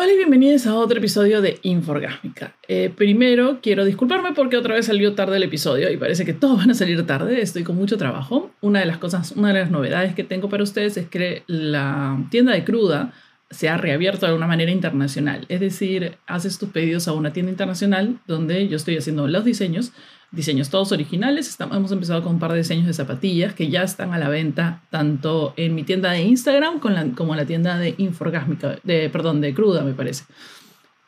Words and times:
Hola 0.00 0.12
y 0.12 0.16
bienvenidos 0.16 0.64
a 0.68 0.76
otro 0.76 0.98
episodio 0.98 1.42
de 1.42 1.58
Inforgásmica. 1.62 2.54
Eh, 2.68 2.88
primero 2.88 3.58
quiero 3.60 3.84
disculparme 3.84 4.32
porque 4.32 4.56
otra 4.56 4.76
vez 4.76 4.86
salió 4.86 5.16
tarde 5.16 5.38
el 5.38 5.42
episodio 5.42 5.90
y 5.90 5.96
parece 5.96 6.24
que 6.24 6.32
todos 6.32 6.56
van 6.58 6.70
a 6.70 6.74
salir 6.74 7.04
tarde. 7.04 7.40
Estoy 7.40 7.64
con 7.64 7.74
mucho 7.74 7.96
trabajo. 7.98 8.52
Una 8.60 8.78
de 8.78 8.86
las 8.86 8.98
cosas, 8.98 9.32
una 9.32 9.48
de 9.48 9.58
las 9.58 9.72
novedades 9.72 10.14
que 10.14 10.22
tengo 10.22 10.48
para 10.48 10.62
ustedes 10.62 10.96
es 10.96 11.08
que 11.08 11.42
la 11.48 12.16
tienda 12.30 12.52
de 12.52 12.62
cruda 12.62 13.12
se 13.50 13.68
ha 13.68 13.76
reabierto 13.76 14.26
de 14.26 14.34
una 14.34 14.46
manera 14.46 14.70
internacional. 14.70 15.46
Es 15.48 15.60
decir, 15.60 16.18
haces 16.26 16.58
tus 16.58 16.68
pedidos 16.70 17.08
a 17.08 17.12
una 17.12 17.32
tienda 17.32 17.50
internacional 17.50 18.18
donde 18.26 18.68
yo 18.68 18.76
estoy 18.76 18.96
haciendo 18.96 19.26
los 19.26 19.44
diseños 19.44 19.92
diseños 20.30 20.70
todos 20.70 20.92
originales. 20.92 21.56
Hemos 21.60 21.92
empezado 21.92 22.22
con 22.22 22.34
un 22.34 22.38
par 22.38 22.52
de 22.52 22.58
diseños 22.58 22.86
de 22.86 22.92
zapatillas 22.92 23.54
que 23.54 23.68
ya 23.68 23.82
están 23.82 24.12
a 24.12 24.18
la 24.18 24.28
venta 24.28 24.82
tanto 24.90 25.54
en 25.56 25.74
mi 25.74 25.84
tienda 25.84 26.12
de 26.12 26.22
Instagram 26.22 26.80
como 26.80 27.34
en 27.34 27.36
la 27.36 27.46
tienda 27.46 27.78
de 27.78 27.94
Inforgásmica, 27.98 28.78
de, 28.82 29.08
perdón, 29.10 29.40
de 29.40 29.54
Cruda, 29.54 29.82
me 29.82 29.94
parece. 29.94 30.24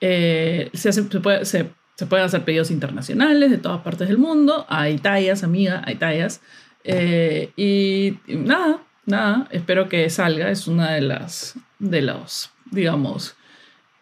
Eh, 0.00 0.70
se, 0.72 0.92
se, 0.92 1.02
puede, 1.02 1.44
se, 1.44 1.70
se 1.96 2.06
pueden 2.06 2.24
hacer 2.24 2.44
pedidos 2.44 2.70
internacionales 2.70 3.50
de 3.50 3.58
todas 3.58 3.82
partes 3.82 4.08
del 4.08 4.18
mundo. 4.18 4.64
Hay 4.68 4.98
tallas, 4.98 5.44
amiga, 5.44 5.82
hay 5.84 5.96
tallas. 5.96 6.40
Eh, 6.84 7.50
y, 7.56 8.18
nada, 8.34 8.78
nada, 9.04 9.48
espero 9.50 9.88
que 9.88 10.08
salga. 10.08 10.50
Es 10.50 10.66
una 10.66 10.92
de 10.92 11.02
las, 11.02 11.56
de 11.80 12.02
los, 12.02 12.50
digamos, 12.70 13.34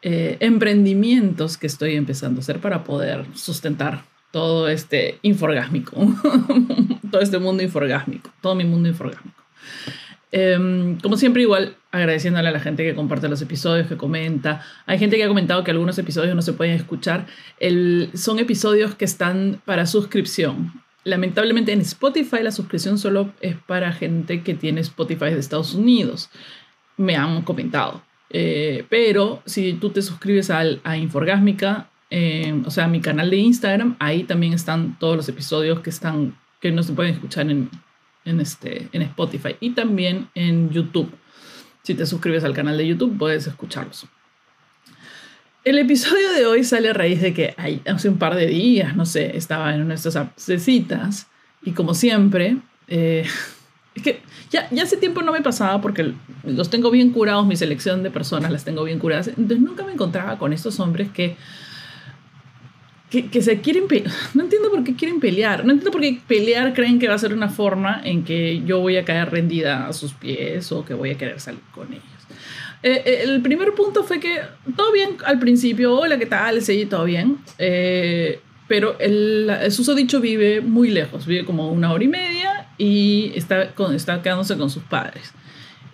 eh, 0.03 0.37
emprendimientos 0.41 1.57
que 1.57 1.67
estoy 1.67 1.97
empezando 1.97 2.41
a 2.41 2.43
hacer 2.43 2.61
para 2.61 2.85
poder 2.85 3.25
sustentar 3.35 4.05
todo 4.31 4.69
este 4.69 5.19
inforgásmico, 5.23 5.97
todo 7.11 7.21
este 7.21 7.39
mundo 7.39 7.63
inforgásmico, 7.63 8.31
todo 8.43 8.55
mi 8.55 8.65
mundo 8.65 8.89
inforgásmico. 8.89 9.43
Em, 10.31 10.99
como 11.01 11.17
siempre, 11.17 11.43
igual 11.43 11.77
agradeciéndole 11.91 12.49
a 12.49 12.53
la 12.53 12.61
gente 12.61 12.85
que 12.85 12.95
comparte 12.95 13.29
los 13.29 13.41
episodios, 13.41 13.87
que 13.87 13.97
comenta. 13.97 14.63
Hay 14.87 14.99
gente 14.99 15.17
que 15.17 15.25
ha 15.25 15.29
comentado 15.29 15.65
que 15.65 15.71
algunos 15.71 15.99
episodios 15.99 16.37
no 16.37 16.43
se 16.43 16.53
pueden 16.53 16.75
escuchar. 16.75 17.27
El, 17.59 18.11
son 18.15 18.39
episodios 18.39 18.95
que 18.95 19.07
están 19.07 19.63
para 19.65 19.87
suscripción. 19.87 20.83
Lamentablemente 21.05 21.73
en 21.73 21.81
Spotify 21.81 22.43
la 22.43 22.53
suscripción 22.53 22.99
solo 22.99 23.33
es 23.41 23.57
para 23.57 23.93
gente 23.93 24.43
que 24.43 24.55
tiene 24.55 24.83
Spotify 24.83 25.31
de 25.31 25.39
Estados 25.39 25.75
Unidos. 25.75 26.29
Me 26.99 27.17
han 27.17 27.43
comentado. 27.43 28.03
Eh, 28.31 28.85
pero 28.91 29.43
si 29.47 29.73
tú 29.73 29.91
te 29.91 30.03
suscribes 30.03 30.51
al, 30.51 30.81
a 30.85 30.99
Inforgásmica, 30.99 31.89
eh, 32.11 32.63
o 32.65 32.71
sea, 32.71 32.87
mi 32.89 33.01
canal 33.01 33.31
de 33.31 33.37
Instagram, 33.39 33.97
ahí 33.99 34.25
también 34.25 34.53
están 34.53 34.99
todos 34.99 35.17
los 35.17 35.29
episodios 35.29 35.81
que 35.81 35.91
están 35.91 36.37
que 36.61 36.73
no 36.73 36.83
se 36.83 36.93
pueden 36.93 37.15
escuchar 37.15 37.51
en, 37.51 37.71
en, 38.25 38.41
este, 38.41 38.89
en 38.93 39.03
Spotify 39.03 39.57
y 39.61 39.71
también 39.71 40.29
en 40.35 40.71
YouTube. 40.71 41.11
Si 41.83 41.95
te 41.95 42.05
suscribes 42.05 42.45
al 42.45 42.53
canal 42.53 42.77
de 42.77 42.87
YouTube, 42.87 43.17
puedes 43.17 43.47
escucharlos. 43.47 44.07
El 45.65 45.79
episodio 45.79 46.33
de 46.33 46.47
hoy 46.47 46.65
sale 46.65 46.91
a 46.91 46.93
raíz 46.93 47.21
de 47.21 47.35
que 47.35 47.55
hace 47.87 48.09
un 48.09 48.19
par 48.19 48.35
de 48.35 48.47
días, 48.47 48.97
no 48.97 49.07
sé, 49.07 49.37
estaba 49.37 49.75
en 49.75 49.83
una 49.83 49.97
de 49.97 50.97
y 51.63 51.73
como 51.73 51.95
siempre, 51.95 52.57
eh, 52.87 53.27
es 53.99 54.03
que 54.03 54.21
ya, 54.51 54.69
ya 54.71 54.83
hace 54.83 54.97
tiempo 54.97 55.23
no 55.23 55.33
me 55.33 55.43
pasaba 55.43 55.81
porque 55.81 56.15
los 56.45 56.71
tengo 56.71 56.91
bien 56.91 57.11
curados, 57.11 57.47
mi 57.47 57.57
selección 57.57 58.03
de 58.03 58.11
personas 58.11 58.51
las 58.51 58.65
tengo 58.65 58.85
bien 58.85 58.99
curadas, 58.99 59.29
entonces 59.29 59.61
nunca 59.61 59.85
me 59.85 59.93
encontraba 59.93 60.39
con 60.39 60.53
estos 60.53 60.81
hombres 60.81 61.09
que 61.11 61.37
que, 63.11 63.31
que, 63.31 63.41
se 63.41 63.61
quieren 63.61 63.89
pelear. 63.89 64.13
No 64.35 64.43
entiendo 64.43 64.71
por 64.71 64.85
qué 64.85 64.95
quieren 64.95 65.21
pelear. 65.21 65.65
No 65.65 65.73
entiendo 65.73 65.91
por 65.91 66.03
qué 66.03 66.21
pelear 66.27 66.75
creen 66.75 66.99
que 66.99 67.09
va 67.09 67.15
a 67.15 67.19
ser 67.19 67.33
una 67.33 67.49
forma 67.49 68.01
en 68.05 68.25
que 68.25 68.63
yo 68.65 68.81
voy 68.81 68.97
a 68.97 69.05
caer 69.05 69.31
rendida 69.31 69.87
a 69.87 69.93
sus 69.93 70.13
pies 70.13 70.71
o 70.73 70.85
que 70.85 70.95
voy 70.95 71.11
a 71.11 71.19
querer 71.19 71.41
salir 71.41 71.61
con 71.73 71.91
ellos. 71.93 72.05
Eh, 72.83 73.03
eh, 73.05 73.21
el 73.25 73.43
primer 73.43 73.73
punto 73.75 74.05
fue 74.05 74.21
que 74.21 74.41
todo 74.77 74.93
bien 74.93 75.17
al 75.25 75.39
principio, 75.39 75.95
hola, 75.99 76.19
¿qué 76.19 76.27
tal? 76.27 76.63
Sí, 76.63 76.87
todo 76.87 77.05
bien. 77.05 77.39
Eh, 77.59 78.41
pero 78.69 78.99
el, 79.01 79.51
el 79.51 79.73
susodicho 79.73 80.21
vive 80.21 80.61
muy 80.61 80.91
lejos, 80.91 81.27
vive 81.27 81.45
como 81.45 81.73
una 81.73 81.91
hora 81.91 82.05
y 82.05 82.09
media 82.09 82.69
y 82.77 83.33
está, 83.35 83.73
con, 83.75 83.95
está 83.95 84.23
quedándose 84.23 84.57
con 84.57 84.71
sus 84.71 84.83
padres. 84.85 85.33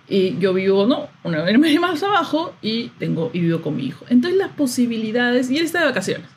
Y 0.08 0.36
yo 0.38 0.52
vivo, 0.52 0.86
no, 0.86 1.08
una 1.22 1.42
hora 1.42 1.52
y 1.52 1.58
media 1.58 1.80
más 1.80 2.02
abajo 2.02 2.54
y, 2.60 2.88
tengo, 2.98 3.30
y 3.32 3.40
vivo 3.40 3.62
con 3.62 3.76
mi 3.76 3.86
hijo. 3.86 4.04
Entonces 4.10 4.38
las 4.38 4.50
posibilidades, 4.50 5.50
y 5.50 5.56
él 5.56 5.64
está 5.64 5.80
de 5.80 5.86
vacaciones. 5.86 6.28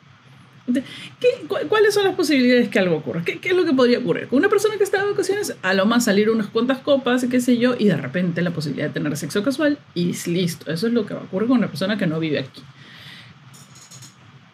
¿Cuáles 1.68 1.94
son 1.94 2.04
las 2.04 2.14
posibilidades 2.14 2.68
que 2.68 2.78
algo 2.78 2.96
ocurra? 2.96 3.22
¿Qué, 3.24 3.38
¿Qué, 3.38 3.50
es 3.50 3.56
lo 3.56 3.64
que 3.64 3.72
podría 3.72 3.98
ocurrir? 3.98 4.28
Con 4.28 4.38
una 4.38 4.48
persona 4.48 4.76
que 4.76 4.84
está 4.84 5.02
de 5.02 5.10
vacaciones, 5.10 5.56
a 5.62 5.74
lo 5.74 5.86
más 5.86 6.04
salir 6.04 6.30
unas 6.30 6.48
cuantas 6.48 6.78
copas, 6.78 7.26
qué 7.30 7.40
sé 7.40 7.56
yo, 7.56 7.74
y 7.78 7.86
de 7.86 7.96
repente 7.96 8.42
la 8.42 8.50
posibilidad 8.50 8.88
de 8.88 8.92
tener 8.92 9.16
sexo 9.16 9.42
casual, 9.42 9.78
y 9.94 10.12
listo. 10.30 10.70
Eso 10.70 10.86
es 10.86 10.92
lo 10.92 11.06
que 11.06 11.14
va 11.14 11.20
a 11.20 11.24
ocurrir 11.24 11.48
con 11.48 11.58
una 11.58 11.68
persona 11.68 11.96
que 11.96 12.06
no 12.06 12.20
vive 12.20 12.38
aquí. 12.38 12.62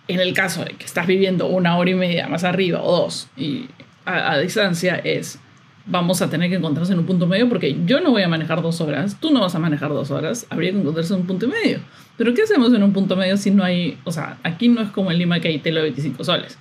En 0.06 0.20
el 0.20 0.34
caso 0.34 0.64
de 0.64 0.72
que 0.72 0.84
estás 0.84 1.06
viviendo 1.06 1.46
una 1.46 1.76
hora 1.76 1.90
y 1.90 1.94
media 1.94 2.28
más 2.28 2.44
arriba 2.44 2.82
o 2.82 2.92
dos 2.92 3.28
y 3.36 3.68
a, 4.04 4.38
distancia, 4.38 4.96
es 4.96 5.38
vamos 5.86 6.22
a 6.22 6.30
tener 6.30 6.50
que 6.50 6.56
encontrarse 6.56 6.92
en 6.92 6.98
un 6.98 7.06
punto 7.06 7.26
medio 7.26 7.48
porque 7.48 7.76
yo 7.84 8.00
no 8.00 8.10
voy 8.10 8.22
a 8.22 8.28
manejar 8.28 8.62
dos 8.62 8.80
horas, 8.80 9.18
tú 9.20 9.30
no 9.30 9.40
vas 9.40 9.54
a 9.54 9.58
manejar 9.58 9.90
dos 9.90 10.10
horas, 10.10 10.46
habría 10.50 10.72
que 10.72 10.78
encontrarse 10.78 11.14
en 11.14 11.20
un 11.20 11.26
punto 11.26 11.48
medio. 11.48 11.80
Pero 12.16 12.32
¿qué 12.34 12.42
hacemos 12.42 12.72
en 12.72 12.82
un 12.82 12.92
punto 12.92 13.16
medio 13.16 13.36
si 13.36 13.50
no 13.50 13.64
hay, 13.64 13.98
o 14.04 14.12
sea, 14.12 14.38
aquí 14.42 14.68
no 14.68 14.82
es 14.82 14.90
como 14.90 15.10
en 15.10 15.18
Lima 15.18 15.40
que 15.40 15.48
hay 15.48 15.58
tele 15.58 15.80
de 15.80 15.84
25 15.84 16.24
soles? 16.24 16.58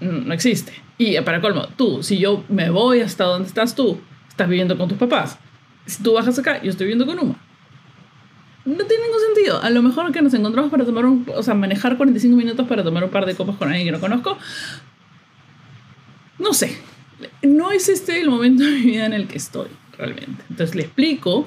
No 0.00 0.34
existe. 0.34 0.72
Y 0.98 1.18
para 1.20 1.40
colmo, 1.40 1.68
tú, 1.76 2.02
si 2.02 2.18
yo 2.18 2.44
me 2.48 2.70
voy 2.70 3.00
hasta 3.00 3.24
donde 3.24 3.48
estás 3.48 3.74
tú, 3.74 4.00
estás 4.28 4.48
viviendo 4.48 4.76
con 4.76 4.88
tus 4.88 4.98
papás. 4.98 5.38
Si 5.86 6.02
tú 6.02 6.14
bajas 6.14 6.38
acá, 6.38 6.62
yo 6.62 6.70
estoy 6.70 6.86
viviendo 6.86 7.06
con 7.06 7.18
Uma. 7.18 7.38
No 8.64 8.84
tiene 8.84 9.04
ningún 9.04 9.20
sentido. 9.34 9.62
A 9.62 9.70
lo 9.70 9.82
mejor 9.82 10.10
que 10.12 10.22
nos 10.22 10.32
encontramos 10.34 10.70
para 10.70 10.84
tomar 10.84 11.04
un, 11.04 11.26
o 11.34 11.42
sea, 11.42 11.54
manejar 11.54 11.96
45 11.96 12.36
minutos 12.36 12.66
para 12.66 12.82
tomar 12.82 13.04
un 13.04 13.10
par 13.10 13.26
de 13.26 13.34
copas 13.34 13.56
con 13.56 13.68
alguien 13.68 13.86
que 13.86 13.92
no 13.92 14.00
conozco. 14.00 14.38
No 16.38 16.52
sé, 16.52 16.76
no 17.42 17.70
es 17.70 17.88
este 17.88 18.20
el 18.20 18.30
momento 18.30 18.64
de 18.64 18.72
mi 18.72 18.80
vida 18.82 19.06
en 19.06 19.12
el 19.12 19.28
que 19.28 19.38
estoy, 19.38 19.68
realmente. 19.96 20.42
Entonces 20.50 20.74
le 20.74 20.82
explico 20.82 21.46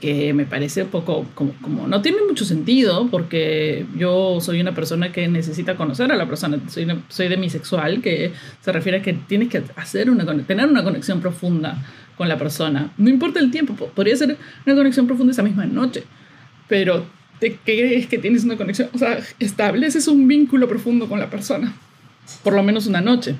que 0.00 0.32
me 0.32 0.46
parece 0.46 0.82
un 0.82 0.88
poco 0.88 1.26
como, 1.34 1.52
como, 1.60 1.86
no 1.86 2.00
tiene 2.00 2.18
mucho 2.26 2.44
sentido 2.44 3.08
porque 3.10 3.86
yo 3.96 4.38
soy 4.40 4.60
una 4.60 4.74
persona 4.74 5.12
que 5.12 5.28
necesita 5.28 5.76
conocer 5.76 6.10
a 6.10 6.16
la 6.16 6.26
persona, 6.26 6.58
soy, 6.68 6.86
soy 7.08 7.28
demisexual, 7.28 8.00
que 8.00 8.32
se 8.62 8.72
refiere 8.72 8.98
a 8.98 9.02
que 9.02 9.12
tienes 9.12 9.48
que 9.48 9.62
hacer 9.76 10.10
una, 10.10 10.24
tener 10.46 10.66
una 10.66 10.82
conexión 10.82 11.20
profunda 11.20 11.82
con 12.16 12.28
la 12.28 12.38
persona. 12.38 12.92
No 12.96 13.10
importa 13.10 13.40
el 13.40 13.50
tiempo, 13.50 13.74
podría 13.74 14.16
ser 14.16 14.38
una 14.66 14.74
conexión 14.74 15.06
profunda 15.06 15.32
esa 15.32 15.42
misma 15.42 15.66
noche, 15.66 16.04
pero 16.70 17.04
¿de 17.40 17.56
qué 17.56 17.96
es 17.96 18.06
que 18.06 18.16
tienes 18.16 18.44
una 18.44 18.56
conexión? 18.56 18.88
O 18.94 18.98
sea, 18.98 19.18
estableces 19.40 20.08
un 20.08 20.26
vínculo 20.26 20.68
profundo 20.68 21.08
con 21.08 21.18
la 21.18 21.28
persona, 21.28 21.74
por 22.42 22.54
lo 22.54 22.62
menos 22.62 22.86
una 22.86 23.02
noche. 23.02 23.36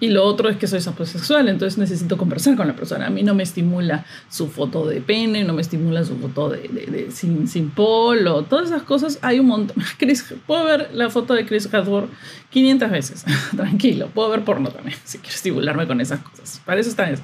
Y 0.00 0.08
lo 0.08 0.24
otro 0.24 0.48
es 0.48 0.56
que 0.56 0.66
soy 0.66 0.80
saposexual, 0.80 1.48
entonces 1.48 1.78
necesito 1.78 2.18
conversar 2.18 2.56
con 2.56 2.66
la 2.66 2.74
persona. 2.74 3.06
A 3.06 3.10
mí 3.10 3.22
no 3.22 3.34
me 3.34 3.44
estimula 3.44 4.04
su 4.28 4.48
foto 4.48 4.86
de 4.86 5.00
pene, 5.00 5.44
no 5.44 5.54
me 5.54 5.62
estimula 5.62 6.04
su 6.04 6.16
foto 6.16 6.50
de, 6.50 7.08
sin, 7.10 7.46
sin 7.46 7.70
polo, 7.70 8.42
todas 8.42 8.70
esas 8.70 8.82
cosas. 8.82 9.20
Hay 9.22 9.38
un 9.38 9.46
montón. 9.46 9.76
Chris, 9.98 10.34
puedo 10.46 10.64
ver 10.64 10.90
la 10.92 11.10
foto 11.10 11.32
de 11.32 11.46
Chris 11.46 11.72
Hemsworth 11.72 12.10
500 12.50 12.90
veces. 12.90 13.24
Tranquilo, 13.56 14.08
puedo 14.12 14.30
ver 14.30 14.44
porno 14.44 14.70
también, 14.70 14.98
si 15.04 15.18
quiero 15.18 15.36
estimularme 15.36 15.86
con 15.86 16.00
esas 16.00 16.20
cosas. 16.20 16.60
Para 16.64 16.80
eso 16.80 16.90
está 16.90 17.08
eso. 17.08 17.22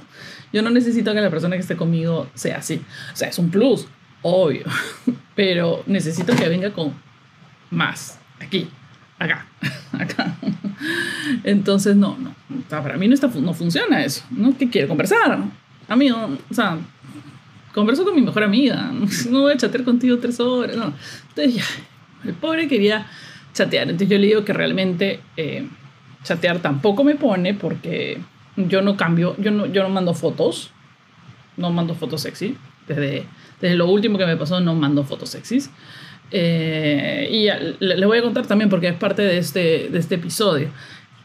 Yo 0.53 0.63
no 0.63 0.71
necesito 0.71 1.13
que 1.13 1.21
la 1.21 1.31
persona 1.31 1.57
que 1.57 1.63
esté 1.63 1.77
conmigo 1.77 2.29
sea 2.35 2.59
así. 2.59 2.81
O 3.13 3.17
sea, 3.17 3.29
es 3.29 3.39
un 3.39 3.51
plus, 3.51 3.89
obvio. 4.23 4.65
Pero 5.35 5.83
necesito 5.87 6.35
que 6.37 6.49
venga 6.49 6.73
con 6.73 6.93
más. 7.71 8.19
Aquí, 8.41 8.69
acá, 9.19 9.47
acá. 9.93 10.37
Entonces, 11.45 11.97
no, 11.97 12.17
no. 12.19 12.35
para 12.69 12.97
mí 12.97 13.09
no, 13.09 13.15
está, 13.15 13.29
no 13.29 13.55
funciona 13.55 14.05
eso. 14.05 14.25
¿no? 14.31 14.57
¿Qué 14.57 14.69
quiere? 14.69 14.89
Conversar. 14.89 15.39
Amigo, 15.89 16.39
o 16.51 16.55
sea, 16.55 16.79
converso 17.75 18.05
con 18.05 18.15
mi 18.15 18.23
mejor 18.23 18.45
amiga. 18.45 18.93
No 19.31 19.43
voy 19.43 19.53
a 19.53 19.57
chatear 19.57 19.85
contigo 19.85 20.19
tres 20.19 20.41
horas. 20.41 20.77
Entonces, 21.29 21.55
ya, 21.55 21.65
el 22.25 22.35
pobre 22.35 22.69
quería 22.69 23.07
chatear. 23.53 23.85
Entonces, 23.85 24.09
yo 24.09 24.19
le 24.19 24.27
digo 24.27 24.45
que 24.45 24.53
realmente 24.53 25.21
eh, 25.37 25.69
chatear 26.23 26.61
tampoco 26.61 27.05
me 27.05 27.15
pone 27.15 27.55
porque 27.55 28.21
yo 28.57 28.83
no 28.83 28.97
cambio, 28.97 29.37
yo 29.39 29.51
no, 29.51 29.67
yo 29.67 29.83
no 29.83 29.89
mando 29.89 30.15
fotos. 30.15 30.71
No 31.57 31.71
mando 31.71 31.95
fotos 31.95 32.23
sexy. 32.23 32.57
Desde, 32.89 33.25
desde 33.61 33.77
lo 33.77 33.87
último 33.87 34.19
que 34.19 34.27
me 34.27 34.37
pasó, 34.37 34.61
no 34.61 34.75
mando 34.75 35.05
fotos 35.05 35.31
sexys. 35.31 35.71
Eh, 36.33 37.29
y 37.31 37.85
le, 37.85 38.07
voy 38.07 38.19
a 38.19 38.23
contar 38.23 38.47
también 38.47 38.71
porque 38.71 38.89
es 38.89 38.95
parte 38.95 39.23
de 39.23 39.39
este, 39.39 39.89
de 39.91 39.99
este 39.99 40.17
episodio. 40.17 40.69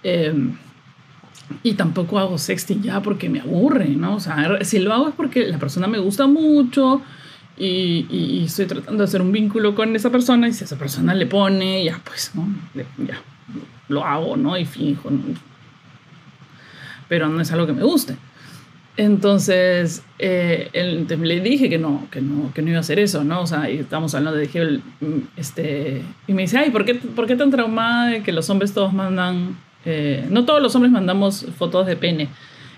Eh, 0.04 0.34
y 1.64 1.74
tampoco 1.74 2.18
hago 2.20 2.38
sexting 2.38 2.82
ya 2.82 3.02
porque 3.02 3.30
me 3.30 3.40
aburre, 3.40 3.90
¿no? 3.90 4.16
O 4.16 4.20
sea, 4.20 4.60
si 4.62 4.80
lo 4.80 4.94
hago 4.94 5.10
es 5.10 5.16
porque 5.16 5.48
la 5.48 5.60
persona 5.60 5.88
me 5.88 6.00
gusta 6.00 6.28
mucho 6.28 7.02
y, 7.58 8.06
y, 8.10 8.44
estoy 8.46 8.66
tratando 8.66 9.04
de 9.04 9.08
hacer 9.08 9.22
un 9.22 9.32
vínculo 9.32 9.76
con 9.76 9.96
esa 9.96 10.10
persona 10.10 10.48
y 10.48 10.54
si 10.54 10.64
esa 10.64 10.78
persona 10.78 11.14
le 11.14 11.26
pone, 11.26 11.84
ya 11.86 12.02
pues, 12.04 12.32
¿no? 12.34 12.48
Ya, 12.74 13.22
lo 13.88 14.04
hago, 14.04 14.36
¿no? 14.36 14.58
Y 14.58 14.66
fijo, 14.66 15.10
¿no? 15.12 15.22
Pero 17.08 17.30
no 17.30 17.40
es 17.40 17.52
algo 17.52 17.68
que 17.68 17.74
me 17.74 17.84
guste. 17.84 18.18
Entonces, 18.98 20.04
eh, 20.20 20.70
le 20.74 21.40
dije 21.42 21.70
que 21.70 21.78
no, 21.78 22.08
que 22.12 22.22
no, 22.22 22.54
que 22.54 22.62
no 22.62 22.70
iba 22.70 22.78
a 22.78 22.82
hacer 22.82 22.98
eso, 23.00 23.26
¿no? 23.26 23.42
O 23.42 23.48
sea, 23.48 23.70
y 23.70 23.80
estamos 23.80 24.16
hablando 24.16 24.40
de 24.40 24.48
que, 24.48 24.80
este, 25.36 26.02
y 26.28 26.34
me 26.34 26.44
dice, 26.44 26.58
ay, 26.58 26.70
¿por 26.70 26.86
qué, 26.86 26.96
¿por 26.96 27.28
qué 27.28 27.36
tan 27.36 27.52
traumada 27.52 28.12
de 28.12 28.24
que 28.24 28.32
los 28.32 28.50
hombres 28.50 28.74
todos 28.74 28.94
mandan, 28.94 29.58
eh, 29.84 30.26
no 30.30 30.46
todos 30.46 30.62
los 30.62 30.74
hombres 30.76 30.94
mandamos 30.94 31.46
fotos 31.58 31.86
de 31.88 31.98
pene? 31.98 32.30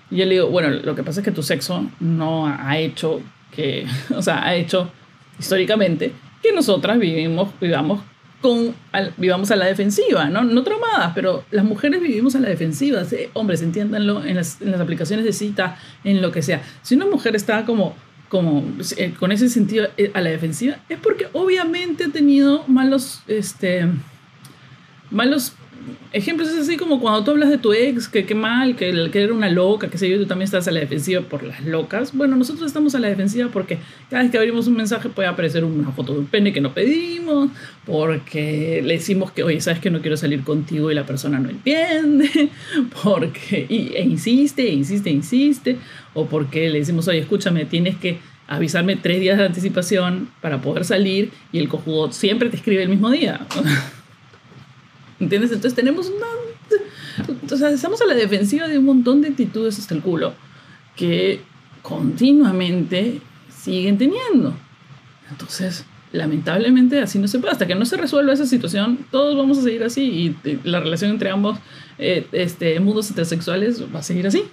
Y 0.10 0.18
yo 0.18 0.26
le 0.26 0.32
digo, 0.32 0.48
bueno, 0.48 0.70
lo 0.70 0.96
que 0.96 1.04
pasa 1.04 1.20
es 1.20 1.24
que 1.26 1.32
tu 1.32 1.44
sexo 1.44 1.86
no 2.00 2.48
ha 2.48 2.80
hecho 2.80 3.22
que, 3.52 3.86
o 4.16 4.22
sea, 4.24 4.44
ha 4.44 4.56
hecho 4.56 4.90
históricamente 5.38 6.14
que 6.42 6.52
nosotras 6.52 6.98
vivimos, 6.98 7.50
vivamos 7.62 8.02
con, 8.42 8.76
vivamos 9.18 9.50
a 9.52 9.56
la 9.56 9.66
defensiva, 9.66 10.30
¿no? 10.30 10.44
No 10.44 10.64
traumadas, 10.64 11.12
pero 11.16 11.44
las 11.52 11.66
mujeres 11.66 12.02
vivimos 12.02 12.36
a 12.36 12.40
la 12.40 12.50
defensiva. 12.50 13.02
Hombres, 13.34 13.62
entiéndanlo 13.62 14.24
en 14.24 14.36
las, 14.36 14.62
en 14.62 14.72
las, 14.72 14.80
aplicaciones 14.80 15.26
de 15.26 15.34
cita, 15.34 15.78
en 16.04 16.22
lo 16.22 16.32
que 16.32 16.42
sea. 16.42 16.62
Si 16.84 16.96
una 16.96 17.08
mujer 17.08 17.36
está 17.36 17.66
como, 17.66 17.96
como 18.30 18.64
eh, 18.98 19.14
con 19.18 19.32
ese 19.32 19.50
sentido 19.50 19.88
eh, 19.98 20.12
a 20.14 20.22
la 20.22 20.30
defensiva, 20.30 20.78
es 20.88 21.00
porque 21.00 21.28
obviamente 21.34 22.06
ha 22.06 22.10
tenido 22.10 22.64
malos, 22.68 23.24
este, 23.28 23.88
malos 25.10 25.54
ejemplos 26.12 26.50
es 26.50 26.60
así 26.60 26.78
como 26.78 27.00
cuando 27.00 27.24
tú 27.24 27.32
hablas 27.32 27.50
de 27.50 27.58
tu 27.58 27.74
ex, 27.74 28.08
que 28.08 28.26
qué 28.26 28.36
mal, 28.36 28.76
que, 28.76 29.10
que 29.12 29.22
era 29.22 29.34
una 29.34 29.50
loca, 29.50 29.90
que 29.90 29.98
sé 29.98 30.10
yo, 30.10 30.18
tú 30.18 30.26
también 30.26 30.46
estás 30.46 30.68
a 30.68 30.72
la 30.72 30.80
defensiva 30.80 31.22
por 31.22 31.44
las 31.44 31.66
locas. 31.66 32.14
Bueno, 32.14 32.36
nosotros 32.36 32.68
estamos 32.68 32.96
a 32.96 33.00
la 33.00 33.08
defensiva 33.08 33.50
porque 33.52 33.78
cada 34.10 34.24
vez 34.24 34.32
que 34.32 34.38
abrimos 34.38 34.68
un 34.68 34.76
mensaje 34.76 35.10
puede 35.10 35.28
aparecer 35.28 35.64
una 35.64 35.92
foto 35.92 36.14
de 36.14 36.20
un 36.20 36.26
pene 36.26 36.54
que 36.54 36.62
no 36.62 36.74
pedimos, 36.74 37.50
porque 37.86 38.82
le 38.84 38.96
decimos 38.96 39.32
que, 39.32 39.44
oye, 39.44 39.62
sabes 39.62 39.80
que 39.80 39.90
no 39.90 40.02
quiero 40.02 40.18
salir 40.18 40.44
contigo 40.44 40.92
y 40.92 40.96
la 40.96 41.06
persona 41.06 41.40
no 41.40 41.50
entiende, 41.50 42.50
porque, 43.04 43.66
y, 43.70 43.94
e 43.96 44.04
insiste, 44.04 44.64
e 44.64 44.74
insiste, 44.74 45.10
e 45.10 45.14
insiste, 45.14 45.78
o 46.14 46.26
porque 46.26 46.70
le 46.70 46.80
decimos, 46.80 47.08
oye, 47.08 47.20
escúchame, 47.20 47.66
tienes 47.66 47.98
que 47.98 48.20
avisarme 48.48 48.96
tres 48.96 49.20
días 49.20 49.38
de 49.38 49.46
anticipación 49.46 50.30
para 50.42 50.62
poder 50.62 50.86
salir 50.86 51.32
y 51.52 51.60
el 51.60 51.68
cojudo 51.68 52.12
siempre 52.12 52.50
te 52.50 52.58
escribe 52.58 52.84
el 52.84 52.90
mismo 52.90 53.10
día. 53.10 53.46
¿Entiendes? 55.20 55.52
Entonces 55.52 55.76
tenemos 55.76 56.10
una... 56.10 56.26
O 57.52 57.58
sea, 57.58 57.70
estamos 57.70 58.02
a 58.02 58.06
la 58.06 58.14
defensiva 58.14 58.68
de 58.68 58.78
un 58.78 58.86
montón 58.86 59.22
de 59.22 59.30
actitudes 59.30 59.80
hasta 59.80 59.96
el 59.96 60.02
culo 60.02 60.34
que 60.96 61.42
continuamente 61.82 63.22
siguen 63.50 63.98
teniendo. 63.98 64.54
Entonces, 65.30 65.86
lamentablemente 66.12 67.00
así 67.02 67.20
no 67.20 67.28
se 67.28 67.40
puede. 67.40 67.54
Hasta 67.54 67.66
que 67.66 67.76
no 67.76 67.86
se 67.86 67.98
resuelva 67.98 68.34
esa 68.34 68.46
situación, 68.46 69.00
todos 69.12 69.36
vamos 69.38 69.58
a 69.58 69.62
seguir 69.62 69.84
así 69.84 70.02
y 70.44 70.60
la 70.64 70.80
relación 70.80 71.12
entre 71.12 71.30
ambos 71.30 71.58
eh, 71.98 72.28
este, 72.32 72.80
mundos 72.80 73.10
heterosexuales 73.10 73.84
va 73.94 74.00
a 74.00 74.04
seguir 74.04 74.28
así. 74.28 74.44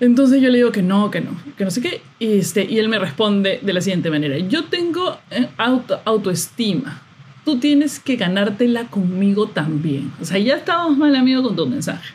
Entonces 0.00 0.42
yo 0.42 0.50
le 0.50 0.58
digo 0.58 0.72
que 0.72 0.82
no, 0.82 1.10
que 1.10 1.20
no, 1.20 1.30
que 1.56 1.64
no 1.64 1.70
sé 1.70 1.80
qué. 1.80 2.02
Este, 2.18 2.64
y 2.64 2.78
él 2.78 2.88
me 2.88 2.98
responde 2.98 3.60
de 3.62 3.72
la 3.72 3.80
siguiente 3.80 4.10
manera. 4.10 4.36
Yo 4.38 4.64
tengo 4.64 5.18
eh, 5.30 5.48
auto, 5.56 6.00
autoestima 6.04 7.02
tú 7.44 7.58
tienes 7.58 8.00
que 8.00 8.16
ganártela 8.16 8.86
conmigo 8.86 9.46
también. 9.46 10.12
O 10.20 10.24
sea, 10.24 10.38
ya 10.38 10.56
estábamos 10.56 10.96
mal 10.98 11.14
amigos 11.16 11.46
con 11.46 11.56
tu 11.56 11.66
mensaje. 11.66 12.14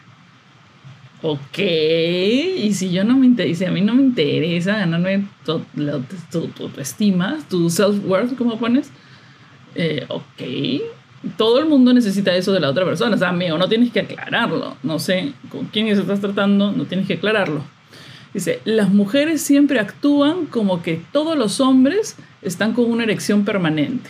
Ok, 1.24 1.58
y 1.58 2.74
si 2.74 2.92
yo 2.92 3.04
no 3.04 3.18
me 3.18 3.26
interesa, 3.26 3.68
a 3.68 3.72
mí 3.72 3.82
no 3.82 3.96
me 3.96 4.04
interesa 4.04 4.78
ganarme 4.78 5.26
tu, 5.44 5.62
tu, 6.32 6.48
tu, 6.48 6.70
estima, 6.80 7.40
tu 7.50 7.72
self-worth, 7.72 8.36
como 8.38 8.60
pones, 8.60 8.92
eh, 9.74 10.06
ok, 10.10 11.34
todo 11.38 11.60
el 11.60 11.66
mundo 11.66 11.92
necesita 11.92 12.36
eso 12.36 12.54
de 12.54 12.60
la 12.60 12.70
otra 12.70 12.86
persona. 12.86 13.16
O 13.16 13.20
sea, 13.20 13.30
amigo, 13.30 13.58
no 13.58 13.68
tienes 13.68 13.92
que 13.92 14.02
aclararlo. 14.02 14.78
No 14.84 15.00
sé 15.00 15.34
con 15.50 15.66
quién 15.66 15.88
estás 15.88 16.22
tratando, 16.22 16.72
no 16.72 16.86
tienes 16.86 17.08
que 17.08 17.16
aclararlo. 17.16 17.64
Dice, 18.34 18.62
las 18.66 18.90
mujeres 18.90 19.42
siempre 19.42 19.80
actúan 19.80 20.46
como 20.46 20.84
que 20.84 21.02
todos 21.12 21.36
los 21.36 21.60
hombres 21.60 22.16
están 22.44 22.74
con 22.74 22.86
una 22.92 23.04
erección 23.04 23.46
permanente. 23.46 24.10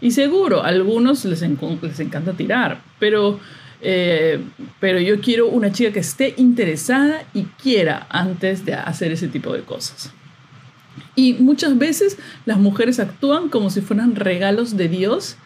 Y 0.00 0.10
seguro, 0.10 0.62
a 0.62 0.68
algunos 0.68 1.24
les, 1.24 1.40
les 1.42 2.00
encanta 2.00 2.32
tirar, 2.32 2.82
pero, 2.98 3.40
eh, 3.80 4.40
pero 4.78 5.00
yo 5.00 5.20
quiero 5.20 5.48
una 5.48 5.72
chica 5.72 5.92
que 5.92 6.00
esté 6.00 6.34
interesada 6.36 7.24
y 7.32 7.44
quiera 7.62 8.06
antes 8.10 8.64
de 8.64 8.74
hacer 8.74 9.12
ese 9.12 9.28
tipo 9.28 9.52
de 9.54 9.62
cosas. 9.62 10.12
Y 11.14 11.34
muchas 11.34 11.78
veces 11.78 12.18
las 12.44 12.58
mujeres 12.58 13.00
actúan 13.00 13.48
como 13.48 13.70
si 13.70 13.80
fueran 13.80 14.16
regalos 14.16 14.76
de 14.76 14.88
Dios 14.88 15.36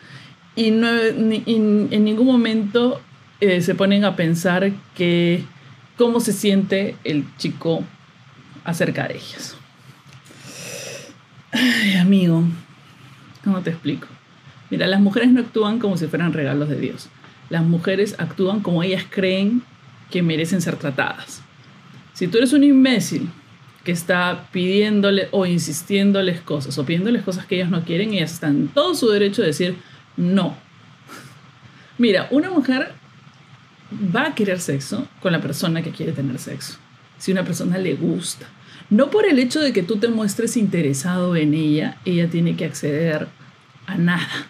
y, 0.57 0.73
no, 0.73 0.89
en 0.91 2.05
ningún 2.05 2.27
momento 2.27 3.01
eh, 3.41 3.63
se 3.63 3.75
ponen 3.75 4.05
a 4.05 4.17
pensar 4.17 4.73
que 4.95 5.45
cómo 5.97 6.21
se 6.21 6.33
siente 6.33 6.97
el 7.05 7.25
chico 7.37 7.85
acerca 8.65 9.09
de 9.09 9.15
ellas. 9.15 9.57
Ay, 11.53 11.95
amigo, 11.95 12.45
¿cómo 13.43 13.61
te 13.61 13.71
explico? 13.71 14.07
Mira, 14.71 14.87
las 14.87 15.01
mujeres 15.01 15.31
no 15.31 15.41
actúan 15.41 15.79
como 15.79 15.97
si 15.97 16.07
fueran 16.07 16.33
regalos 16.33 16.69
de 16.69 16.79
Dios. 16.79 17.09
Las 17.49 17.65
mujeres 17.65 18.15
actúan 18.19 18.61
como 18.61 18.83
ellas 18.83 19.05
creen 19.11 19.63
que 20.11 20.23
merecen 20.23 20.63
ser 20.63 20.77
tratadas. 20.77 21.43
Si 22.13 22.29
tú 22.29 22.39
eres 22.39 22.53
un 22.53 22.65
imbécil 22.65 23.29
que 23.85 23.93
está 23.93 24.47
pidiéndole 24.53 25.29
o 25.33 25.47
insistiéndoles 25.47 26.41
cosas 26.41 26.79
o 26.79 26.85
pidiéndoles 26.85 27.23
cosas 27.23 27.47
que 27.47 27.57
ellas 27.57 27.71
no 27.71 27.85
quieren, 27.85 28.13
ellas 28.13 28.33
están 28.33 28.57
en 28.57 28.69
todo 28.69 28.95
su 28.95 29.09
derecho 29.09 29.43
de 29.43 29.49
decir 29.49 29.77
no. 30.17 30.57
Mira, 31.99 32.29
una 32.31 32.51
mujer 32.51 32.93
va 34.15 34.27
a 34.27 34.35
querer 34.35 34.61
sexo 34.61 35.09
con 35.21 35.33
la 35.33 35.41
persona 35.41 35.83
que 35.83 35.91
quiere 35.91 36.13
tener 36.13 36.39
sexo. 36.39 36.79
Si 37.19 37.33
una 37.33 37.45
persona 37.45 37.79
le 37.79 37.95
gusta. 37.95 38.47
No 38.89 39.11
por 39.11 39.27
el 39.27 39.39
hecho 39.39 39.61
de 39.61 39.73
que 39.73 39.83
tú 39.83 39.97
te 39.97 40.09
muestres 40.09 40.57
interesado 40.57 41.37
en 41.37 41.55
ella, 41.55 41.99
ella 42.05 42.29
tiene 42.29 42.57
que 42.57 42.65
acceder 42.65 43.29
a 43.87 43.97
nada. 43.97 44.47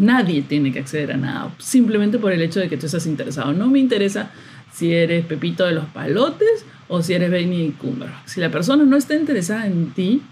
Nadie 0.00 0.40
tiene 0.40 0.72
que 0.72 0.78
acceder 0.78 1.12
a 1.12 1.18
nada, 1.18 1.54
simplemente 1.58 2.18
por 2.18 2.32
el 2.32 2.40
hecho 2.40 2.58
de 2.58 2.70
que 2.70 2.78
tú 2.78 2.86
estás 2.86 3.06
interesado. 3.06 3.52
No 3.52 3.68
me 3.68 3.78
interesa 3.78 4.30
si 4.72 4.94
eres 4.94 5.26
Pepito 5.26 5.66
de 5.66 5.72
los 5.72 5.84
Palotes 5.84 6.64
o 6.88 7.02
si 7.02 7.12
eres 7.12 7.30
Benny 7.30 7.72
Cumberbatch. 7.72 8.26
Si 8.26 8.40
la 8.40 8.50
persona 8.50 8.84
no 8.84 8.96
está 8.96 9.14
interesada 9.14 9.66
en 9.66 9.90
ti, 9.90 10.22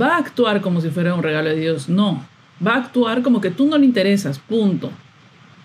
va 0.00 0.14
a 0.14 0.18
actuar 0.18 0.60
como 0.60 0.80
si 0.80 0.90
fuera 0.90 1.12
un 1.14 1.24
regalo 1.24 1.48
de 1.48 1.56
Dios. 1.56 1.88
No, 1.88 2.24
va 2.64 2.74
a 2.74 2.76
actuar 2.76 3.22
como 3.22 3.40
que 3.40 3.50
tú 3.50 3.66
no 3.66 3.76
le 3.76 3.84
interesas, 3.84 4.38
punto. 4.38 4.92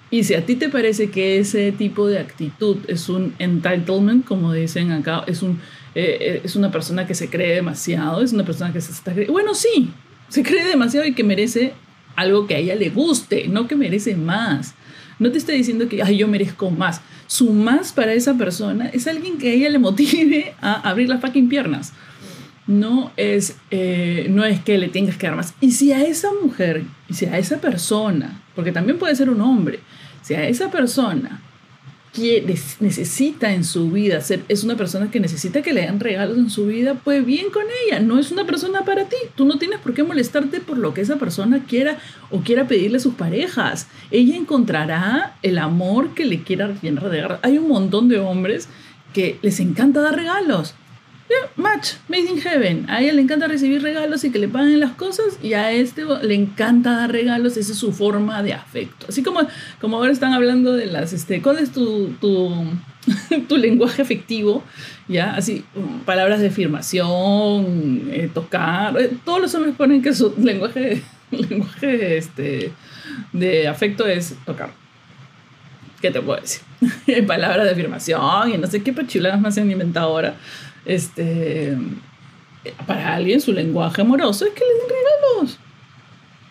Y 0.09 0.23
si 0.23 0.33
a 0.33 0.43
ti 0.43 0.55
te 0.55 0.69
parece 0.69 1.11
que 1.11 1.37
ese 1.37 1.71
tipo 1.71 2.07
de 2.07 2.17
actitud 2.17 2.77
es 2.87 3.09
un 3.09 3.35
entitlement, 3.37 4.25
como 4.25 4.53
dicen 4.53 4.91
acá, 4.91 5.23
es, 5.27 5.43
un, 5.43 5.59
eh, 5.93 6.17
eh, 6.19 6.41
es 6.43 6.55
una 6.55 6.71
persona 6.71 7.05
que 7.05 7.13
se 7.13 7.29
cree 7.29 7.53
demasiado, 7.53 8.23
es 8.23 8.33
una 8.33 8.43
persona 8.43 8.73
que 8.73 8.81
se 8.81 8.91
está... 8.91 9.13
Bueno, 9.29 9.53
sí, 9.53 9.91
se 10.29 10.41
cree 10.41 10.65
demasiado 10.65 11.05
y 11.05 11.13
que 11.13 11.23
merece 11.23 11.73
algo 12.15 12.47
que 12.47 12.55
a 12.55 12.57
ella 12.59 12.75
le 12.75 12.89
guste, 12.89 13.47
no 13.47 13.67
que 13.67 13.75
merece 13.75 14.15
más. 14.15 14.75
No 15.19 15.31
te 15.31 15.37
estoy 15.37 15.57
diciendo 15.57 15.87
que 15.87 16.01
Ay, 16.01 16.17
yo 16.17 16.27
merezco 16.27 16.71
más. 16.71 17.01
Su 17.27 17.53
más 17.53 17.91
para 17.93 18.13
esa 18.13 18.35
persona 18.35 18.87
es 18.87 19.07
alguien 19.07 19.37
que 19.37 19.49
a 19.49 19.53
ella 19.53 19.69
le 19.69 19.79
motive 19.79 20.55
a 20.61 20.89
abrir 20.89 21.09
las 21.09 21.21
fucking 21.21 21.49
piernas. 21.49 21.93
No 22.65 23.11
es, 23.17 23.57
eh, 23.71 24.27
no 24.29 24.45
es 24.45 24.61
que 24.61 24.77
le 24.77 24.87
tengas 24.87 25.17
que 25.17 25.27
dar 25.27 25.35
más. 25.35 25.53
Y 25.59 25.71
si 25.71 25.91
a 25.91 26.03
esa 26.03 26.29
mujer, 26.41 26.83
si 27.11 27.25
a 27.25 27.37
esa 27.37 27.59
persona, 27.59 28.41
porque 28.55 28.71
también 28.71 28.97
puede 28.97 29.15
ser 29.15 29.29
un 29.29 29.41
hombre, 29.41 29.79
si 30.21 30.33
a 30.33 30.47
esa 30.47 30.71
persona 30.71 31.41
que 32.13 32.45
necesita 32.79 33.53
en 33.53 33.63
su 33.63 33.89
vida, 33.89 34.21
ser, 34.21 34.43
es 34.47 34.63
una 34.63 34.77
persona 34.77 35.09
que 35.09 35.19
necesita 35.19 35.63
que 35.63 35.73
le 35.73 35.81
den 35.81 35.99
regalos 35.99 36.37
en 36.37 36.51
su 36.51 36.67
vida, 36.67 36.93
pues 37.03 37.25
bien 37.25 37.49
con 37.49 37.63
ella, 37.85 37.99
no 37.99 38.19
es 38.19 38.31
una 38.31 38.45
persona 38.45 38.85
para 38.85 39.05
ti. 39.05 39.17
Tú 39.35 39.45
no 39.45 39.57
tienes 39.57 39.79
por 39.79 39.95
qué 39.95 40.03
molestarte 40.03 40.59
por 40.59 40.77
lo 40.77 40.93
que 40.93 41.01
esa 41.01 41.15
persona 41.15 41.63
quiera 41.67 41.97
o 42.29 42.41
quiera 42.41 42.67
pedirle 42.67 42.97
a 42.97 43.01
sus 43.01 43.15
parejas. 43.15 43.87
Ella 44.11 44.35
encontrará 44.35 45.35
el 45.41 45.57
amor 45.57 46.13
que 46.13 46.25
le 46.25 46.43
quiera 46.43 46.75
llenar 46.83 47.39
Hay 47.41 47.57
un 47.57 47.67
montón 47.67 48.09
de 48.09 48.19
hombres 48.19 48.69
que 49.11 49.39
les 49.41 49.59
encanta 49.59 50.01
dar 50.01 50.15
regalos 50.15 50.75
match, 51.55 51.93
made 52.07 52.29
in 52.29 52.39
heaven. 52.39 52.89
A 52.89 53.01
ella 53.01 53.13
le 53.13 53.21
encanta 53.21 53.47
recibir 53.47 53.81
regalos 53.81 54.23
y 54.23 54.31
que 54.31 54.39
le 54.39 54.47
paguen 54.47 54.79
las 54.79 54.91
cosas 54.91 55.37
y 55.41 55.53
a 55.53 55.71
este 55.71 56.03
le 56.21 56.35
encanta 56.35 56.91
dar 56.91 57.11
regalos, 57.11 57.57
esa 57.57 57.71
es 57.71 57.77
su 57.77 57.91
forma 57.91 58.43
de 58.43 58.53
afecto. 58.53 59.05
Así 59.09 59.23
como, 59.23 59.41
como 59.79 59.97
ahora 59.97 60.11
están 60.11 60.33
hablando 60.33 60.73
de 60.73 60.87
las, 60.87 61.13
este, 61.13 61.41
¿cuál 61.41 61.59
es 61.59 61.71
tu, 61.71 62.09
tu, 62.19 62.55
lenguaje 63.57 64.01
afectivo? 64.01 64.63
¿Ya? 65.07 65.35
Así, 65.35 65.65
palabras 66.05 66.39
de 66.39 66.47
afirmación, 66.47 68.09
eh, 68.11 68.29
tocar, 68.33 68.99
eh, 68.99 69.11
todos 69.25 69.41
los 69.41 69.55
hombres 69.55 69.75
ponen 69.75 70.01
que 70.01 70.13
su 70.13 70.33
lenguaje, 70.37 71.03
lenguaje 71.31 72.17
este, 72.17 72.71
de 73.31 73.67
afecto 73.67 74.07
es 74.07 74.35
tocar. 74.45 74.71
¿Qué 76.01 76.11
te 76.11 76.21
puedo 76.21 76.41
decir? 76.41 76.61
palabras 77.27 77.65
de 77.65 77.71
afirmación 77.71 78.53
y 78.53 78.57
no 78.57 78.67
sé 78.67 78.83
qué 78.83 78.91
pachuladas 78.91 79.39
más 79.39 79.55
se 79.55 79.61
han 79.61 79.71
inventado 79.71 80.07
ahora 80.07 80.35
este, 80.85 81.77
para 82.85 83.15
alguien 83.15 83.41
su 83.41 83.51
lenguaje 83.51 84.01
amoroso 84.01 84.45
es 84.45 84.51
que 84.51 84.61
le 84.61 84.73
den 84.73 84.89
regalos. 84.89 85.59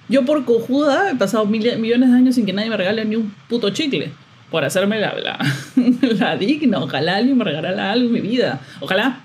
Yo 0.08 0.24
por 0.24 0.44
cojuda 0.44 1.10
he 1.10 1.16
pasado 1.16 1.46
millones 1.46 2.10
de 2.10 2.16
años 2.16 2.34
sin 2.34 2.44
que 2.44 2.52
nadie 2.52 2.70
me 2.70 2.76
regale 2.76 3.04
ni 3.04 3.16
un 3.16 3.34
puto 3.48 3.70
chicle. 3.70 4.12
por 4.50 4.62
hacerme 4.62 5.00
la, 5.00 5.14
la, 5.14 5.38
la, 6.18 6.36
digna. 6.36 6.80
Ojalá 6.80 7.16
alguien 7.16 7.38
me 7.38 7.44
regalara 7.44 7.90
algo 7.90 8.08
en 8.08 8.12
mi 8.12 8.20
vida. 8.20 8.60
Ojalá 8.80 9.22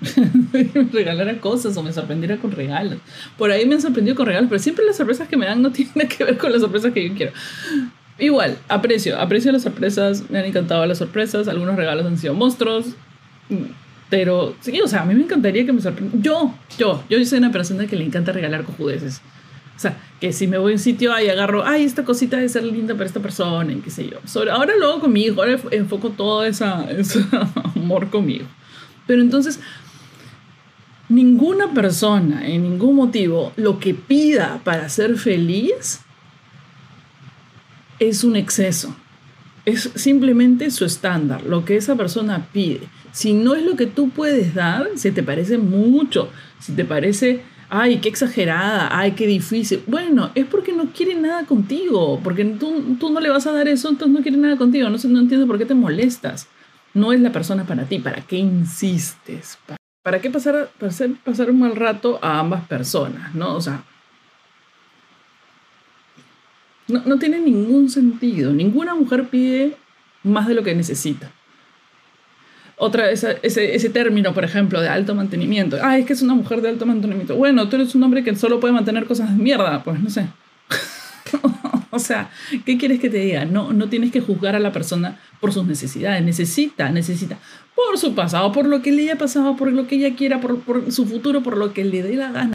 me 0.52 0.62
regalara 0.92 1.38
cosas 1.38 1.76
o 1.76 1.82
me 1.82 1.92
sorprendiera 1.92 2.38
con 2.38 2.52
regalos. 2.52 2.98
Por 3.36 3.50
ahí 3.50 3.66
me 3.66 3.74
han 3.74 3.82
sorprendido 3.82 4.16
con 4.16 4.24
regalos, 4.24 4.48
pero 4.48 4.58
siempre 4.58 4.86
las 4.86 4.96
sorpresas 4.96 5.28
que 5.28 5.36
me 5.36 5.44
dan 5.44 5.60
no 5.60 5.70
tienen 5.72 6.08
que 6.08 6.24
ver 6.24 6.38
con 6.38 6.50
las 6.50 6.62
sorpresas 6.62 6.94
que 6.94 7.06
yo 7.06 7.14
quiero. 7.14 7.32
Igual, 8.18 8.56
aprecio, 8.68 9.18
aprecio 9.20 9.52
las 9.52 9.62
sorpresas, 9.62 10.28
me 10.30 10.38
han 10.38 10.46
encantado 10.46 10.84
las 10.86 10.98
sorpresas, 10.98 11.46
algunos 11.46 11.76
regalos 11.76 12.06
han 12.06 12.16
sido 12.18 12.34
monstruos, 12.34 12.86
pero 14.10 14.56
sí, 14.60 14.80
o 14.80 14.88
sea, 14.88 15.02
a 15.02 15.04
mí 15.04 15.14
me 15.14 15.22
encantaría 15.22 15.66
que 15.66 15.72
me 15.72 15.80
sorprendiera. 15.80 16.22
Yo, 16.22 16.54
yo, 16.78 17.04
yo 17.08 17.24
soy 17.24 17.38
una 17.38 17.52
persona 17.52 17.86
que 17.86 17.96
le 17.96 18.04
encanta 18.04 18.32
regalar 18.32 18.64
cojudeces. 18.64 19.20
O 19.76 19.80
sea, 19.80 19.96
que 20.20 20.32
si 20.32 20.48
me 20.48 20.58
voy 20.58 20.72
a 20.72 20.74
un 20.74 20.80
sitio 20.80 21.12
y 21.20 21.28
agarro, 21.28 21.64
ay, 21.64 21.84
esta 21.84 22.04
cosita 22.04 22.36
debe 22.36 22.48
ser 22.48 22.64
linda 22.64 22.94
para 22.94 23.06
esta 23.06 23.20
persona, 23.20 23.72
y 23.72 23.76
qué 23.76 23.90
sé 23.90 24.08
yo. 24.08 24.18
Sobre, 24.24 24.50
ahora 24.50 24.74
lo 24.76 24.88
hago 24.88 25.00
con 25.02 25.12
mi 25.12 25.22
hijo, 25.22 25.40
ahora 25.40 25.56
enfoco 25.70 26.10
todo 26.10 26.44
ese 26.44 26.64
amor 27.76 28.10
conmigo. 28.10 28.46
Pero 29.06 29.22
entonces, 29.22 29.60
ninguna 31.08 31.72
persona, 31.72 32.48
en 32.48 32.62
ningún 32.62 32.96
motivo, 32.96 33.52
lo 33.56 33.78
que 33.78 33.94
pida 33.94 34.60
para 34.64 34.88
ser 34.88 35.16
feliz 35.16 36.00
es 38.00 38.24
un 38.24 38.36
exceso. 38.36 38.96
Es 39.68 39.90
simplemente 39.96 40.70
su 40.70 40.86
estándar, 40.86 41.42
lo 41.44 41.66
que 41.66 41.76
esa 41.76 41.94
persona 41.94 42.46
pide. 42.52 42.88
Si 43.12 43.34
no 43.34 43.54
es 43.54 43.62
lo 43.62 43.76
que 43.76 43.84
tú 43.84 44.08
puedes 44.08 44.54
dar, 44.54 44.88
si 44.96 45.10
te 45.10 45.22
parece 45.22 45.58
mucho, 45.58 46.30
si 46.58 46.72
te 46.72 46.86
parece 46.86 47.42
ay, 47.68 47.98
qué 47.98 48.08
exagerada, 48.08 48.88
ay, 48.90 49.12
qué 49.12 49.26
difícil. 49.26 49.82
Bueno, 49.86 50.30
es 50.34 50.46
porque 50.46 50.72
no 50.72 50.86
quiere 50.86 51.14
nada 51.14 51.44
contigo, 51.44 52.18
porque 52.24 52.46
tú, 52.46 52.96
tú 52.98 53.10
no 53.10 53.20
le 53.20 53.28
vas 53.28 53.46
a 53.46 53.52
dar 53.52 53.68
eso, 53.68 53.90
entonces 53.90 54.16
no 54.16 54.22
quiere 54.22 54.38
nada 54.38 54.56
contigo. 54.56 54.88
No, 54.88 54.96
no 54.96 55.18
entiendo 55.20 55.46
por 55.46 55.58
qué 55.58 55.66
te 55.66 55.74
molestas. 55.74 56.48
No 56.94 57.12
es 57.12 57.20
la 57.20 57.30
persona 57.30 57.64
para 57.64 57.84
ti, 57.84 57.98
¿para 57.98 58.22
qué 58.22 58.36
insistes? 58.36 59.58
¿Para, 60.02 60.20
qué 60.22 60.30
pasar, 60.30 60.70
pasar 61.24 61.50
un 61.50 61.58
mal 61.58 61.76
rato 61.76 62.18
a 62.22 62.38
ambas 62.38 62.66
personas? 62.66 63.34
¿no? 63.34 63.54
O 63.54 63.60
sea, 63.60 63.84
no, 66.88 67.02
no 67.04 67.18
tiene 67.18 67.40
ningún 67.40 67.88
sentido. 67.90 68.52
Ninguna 68.52 68.94
mujer 68.94 69.28
pide 69.28 69.76
más 70.22 70.48
de 70.48 70.54
lo 70.54 70.62
que 70.62 70.74
necesita 70.74 71.30
otra 72.78 73.10
ese, 73.10 73.38
ese, 73.42 73.90
término, 73.90 74.32
por 74.32 74.44
ejemplo, 74.44 74.80
de 74.80 74.88
alto 74.88 75.14
mantenimiento. 75.14 75.76
Ah, 75.82 75.98
es 75.98 76.06
que 76.06 76.12
es 76.12 76.22
una 76.22 76.34
mujer 76.34 76.62
de 76.62 76.68
alto 76.68 76.86
mantenimiento. 76.86 77.36
Bueno, 77.36 77.68
tú 77.68 77.76
eres 77.76 77.94
un 77.94 78.02
hombre 78.04 78.22
que 78.22 78.34
solo 78.36 78.60
puede 78.60 78.72
mantener 78.72 79.04
cosas 79.04 79.36
de 79.36 79.42
mierda, 79.42 79.82
pues 79.82 80.00
no 80.00 80.08
sé. 80.08 80.26
o 81.90 81.98
sea, 81.98 82.30
¿qué 82.64 82.78
quieres 82.78 83.00
que 83.00 83.10
te 83.10 83.18
diga? 83.18 83.44
No, 83.44 83.72
no 83.72 83.88
tienes 83.88 84.12
que 84.12 84.20
juzgar 84.20 84.54
a 84.54 84.60
la 84.60 84.72
persona 84.72 85.18
por 85.40 85.52
sus 85.52 85.66
necesidades. 85.66 86.22
Necesita, 86.22 86.90
necesita. 86.90 87.38
Por 87.74 87.98
su 87.98 88.14
pasado, 88.14 88.52
por 88.52 88.66
lo 88.66 88.80
que 88.80 88.92
le 88.92 89.02
haya 89.02 89.18
pasado, 89.18 89.56
por 89.56 89.72
lo 89.72 89.88
que 89.88 89.96
ella 89.96 90.14
quiera, 90.14 90.40
por, 90.40 90.60
por 90.60 90.92
su 90.92 91.04
futuro, 91.04 91.42
por 91.42 91.56
lo 91.56 91.72
que 91.72 91.84
le 91.84 92.02
dé 92.02 92.14
la 92.14 92.30
gana. 92.30 92.54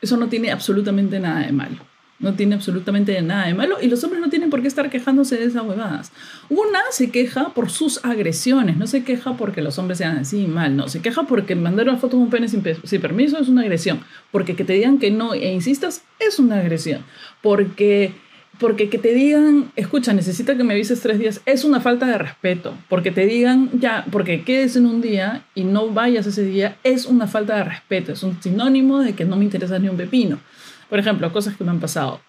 Eso 0.00 0.16
no 0.16 0.28
tiene 0.28 0.52
absolutamente 0.52 1.18
nada 1.18 1.40
de 1.40 1.52
malo. 1.52 1.78
No 2.18 2.34
tiene 2.34 2.54
absolutamente 2.54 3.20
nada 3.20 3.46
de 3.46 3.52
malo 3.52 3.76
y 3.80 3.88
los 3.88 4.02
hombres 4.02 4.22
no 4.22 4.30
tienen 4.30 4.48
por 4.48 4.62
qué 4.62 4.68
estar 4.68 4.88
quejándose 4.88 5.36
de 5.36 5.44
esas 5.44 5.62
huevadas. 5.64 6.12
Una 6.48 6.80
se 6.90 7.10
queja 7.10 7.50
por 7.50 7.70
sus 7.70 8.02
agresiones, 8.04 8.78
no 8.78 8.86
se 8.86 9.04
queja 9.04 9.36
porque 9.36 9.60
los 9.60 9.78
hombres 9.78 9.98
sean 9.98 10.16
así 10.18 10.46
mal, 10.46 10.76
no. 10.76 10.88
Se 10.88 11.02
queja 11.02 11.24
porque 11.24 11.54
mandar 11.54 11.88
una 11.88 11.98
foto 11.98 12.16
de 12.16 12.22
un 12.22 12.30
pene 12.30 12.48
sin, 12.48 12.62
permiso 12.62 13.38
es 13.38 13.48
una 13.48 13.60
agresión. 13.62 14.00
Porque 14.30 14.56
que 14.56 14.64
te 14.64 14.72
digan 14.72 14.98
que 14.98 15.10
no 15.10 15.34
e 15.34 15.52
insistas 15.52 16.04
es 16.18 16.38
una 16.38 16.58
agresión. 16.60 17.04
Porque, 17.42 18.14
porque 18.58 18.88
que 18.88 18.96
te 18.96 19.12
digan, 19.12 19.70
escucha, 19.76 20.14
necesita 20.14 20.56
que 20.56 20.64
me 20.64 20.72
avises 20.72 21.02
tres 21.02 21.18
días, 21.18 21.42
es 21.44 21.64
una 21.64 21.80
falta 21.80 22.06
de 22.06 22.16
respeto. 22.16 22.74
Porque 22.88 23.10
te 23.10 23.26
digan, 23.26 23.68
ya, 23.74 24.06
porque 24.10 24.42
quedes 24.42 24.74
en 24.76 24.86
un 24.86 25.02
día 25.02 25.44
y 25.54 25.64
no 25.64 25.90
vayas 25.90 26.26
ese 26.26 26.44
día, 26.44 26.78
es 26.82 27.04
una 27.04 27.26
falta 27.26 27.56
de 27.56 27.64
respeto. 27.64 28.12
Es 28.12 28.22
un 28.22 28.42
sinónimo 28.42 29.00
de 29.00 29.12
que 29.12 29.26
no 29.26 29.36
me 29.36 29.44
interesa 29.44 29.78
ni 29.78 29.90
un 29.90 29.98
pepino. 29.98 30.38
Por 30.88 30.98
ejemplo, 30.98 31.32
cosas 31.32 31.56
que 31.56 31.64
me 31.64 31.70
han 31.70 31.80
pasado. 31.80 32.20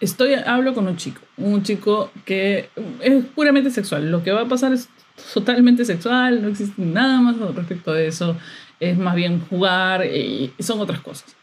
Estoy, 0.00 0.34
hablo 0.34 0.74
con 0.74 0.86
un 0.86 0.96
chico, 0.96 1.20
un 1.36 1.62
chico 1.62 2.10
que 2.24 2.68
es 3.00 3.24
puramente 3.34 3.70
sexual. 3.70 4.10
Lo 4.10 4.22
que 4.22 4.32
va 4.32 4.42
a 4.42 4.48
pasar 4.48 4.72
es 4.72 4.88
totalmente 5.32 5.84
sexual, 5.84 6.42
no 6.42 6.48
existe 6.48 6.82
nada 6.82 7.20
más 7.20 7.36
respecto 7.54 7.92
a 7.92 8.00
eso. 8.00 8.36
Es 8.80 8.98
más 8.98 9.14
bien 9.14 9.40
jugar 9.40 10.04
y 10.04 10.52
son 10.58 10.80
otras 10.80 11.00
cosas. 11.00 11.36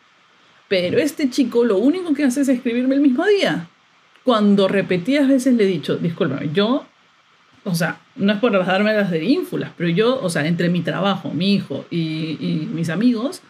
Pero 0.67 0.99
este 0.99 1.29
chico 1.29 1.65
lo 1.65 1.77
único 1.77 2.13
que 2.13 2.23
hace 2.23 2.41
es 2.41 2.49
escribirme 2.49 2.95
el 2.95 3.01
mismo 3.01 3.25
día. 3.25 3.67
Cuando 4.23 4.67
repetidas 4.67 5.27
veces 5.27 5.55
le 5.55 5.63
he 5.63 5.67
dicho, 5.67 5.97
discúlpame, 5.97 6.49
yo, 6.53 6.85
o 7.63 7.75
sea, 7.75 7.99
no 8.15 8.31
es 8.31 8.39
por 8.39 8.53
darme 8.65 8.93
las 8.93 9.11
de 9.11 9.25
ínfulas, 9.25 9.71
pero 9.75 9.89
yo, 9.89 10.21
o 10.21 10.29
sea, 10.29 10.45
entre 10.47 10.69
mi 10.69 10.81
trabajo, 10.81 11.31
mi 11.31 11.55
hijo 11.55 11.85
y, 11.89 12.37
y 12.39 12.69
mis 12.71 12.89
amigos, 12.89 13.41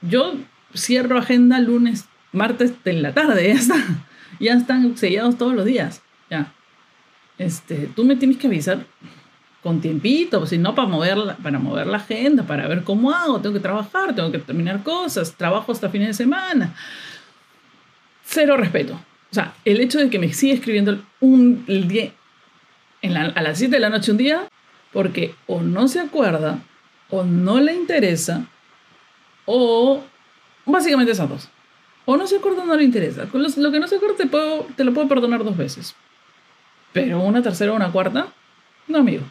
yo 0.00 0.34
cierro 0.74 1.18
agenda 1.18 1.60
lunes, 1.60 2.06
martes 2.32 2.72
en 2.84 3.02
la 3.02 3.12
tarde, 3.12 3.48
ya 3.48 3.54
está. 3.54 3.76
Ya 4.40 4.54
están 4.54 4.96
sellados 4.96 5.36
todos 5.38 5.54
los 5.54 5.64
días. 5.64 6.02
Ya. 6.30 6.52
Este, 7.38 7.88
tú 7.94 8.04
me 8.04 8.16
tienes 8.16 8.36
que 8.36 8.46
avisar 8.46 8.84
con 9.62 9.80
tiempito, 9.80 10.46
si 10.46 10.58
no 10.58 10.74
para 10.74 10.88
mover, 10.88 11.16
la, 11.16 11.36
para 11.36 11.58
mover 11.58 11.86
la 11.86 11.96
agenda, 11.96 12.44
para 12.44 12.68
ver 12.68 12.84
cómo 12.84 13.10
hago, 13.10 13.40
tengo 13.40 13.54
que 13.54 13.60
trabajar, 13.60 14.14
tengo 14.14 14.30
que 14.30 14.38
terminar 14.38 14.82
cosas, 14.82 15.34
trabajo 15.34 15.72
hasta 15.72 15.88
fines 15.88 16.08
de 16.08 16.14
semana. 16.14 16.74
Cero 18.24 18.56
respeto. 18.56 18.94
O 18.94 19.34
sea, 19.34 19.54
el 19.64 19.80
hecho 19.80 19.98
de 19.98 20.10
que 20.10 20.18
me 20.18 20.32
siga 20.32 20.54
escribiendo 20.54 21.02
un, 21.20 21.64
día, 21.66 22.12
a 23.02 23.42
las 23.42 23.58
7 23.58 23.74
de 23.74 23.80
la 23.80 23.90
noche 23.90 24.12
un 24.12 24.16
día, 24.16 24.48
porque 24.92 25.34
o 25.46 25.60
no 25.60 25.88
se 25.88 26.00
acuerda, 26.00 26.60
o 27.10 27.24
no 27.24 27.60
le 27.60 27.74
interesa, 27.74 28.46
o 29.44 30.02
básicamente 30.64 31.12
esas 31.12 31.28
dos. 31.28 31.48
O 32.10 32.16
no 32.16 32.26
se 32.26 32.36
acuerda 32.36 32.64
no 32.64 32.74
le 32.74 32.84
interesa. 32.84 33.28
Lo 33.30 33.70
que 33.70 33.78
no 33.78 33.86
se 33.86 33.96
acuerda 33.96 34.16
te, 34.74 34.84
lo 34.84 34.94
puedo 34.94 35.08
perdonar 35.08 35.44
dos 35.44 35.58
veces. 35.58 35.94
Pero 36.94 37.20
una 37.20 37.42
tercera 37.42 37.70
o 37.70 37.76
una 37.76 37.92
cuarta, 37.92 38.28
no, 38.86 39.00
amigo. 39.00 39.24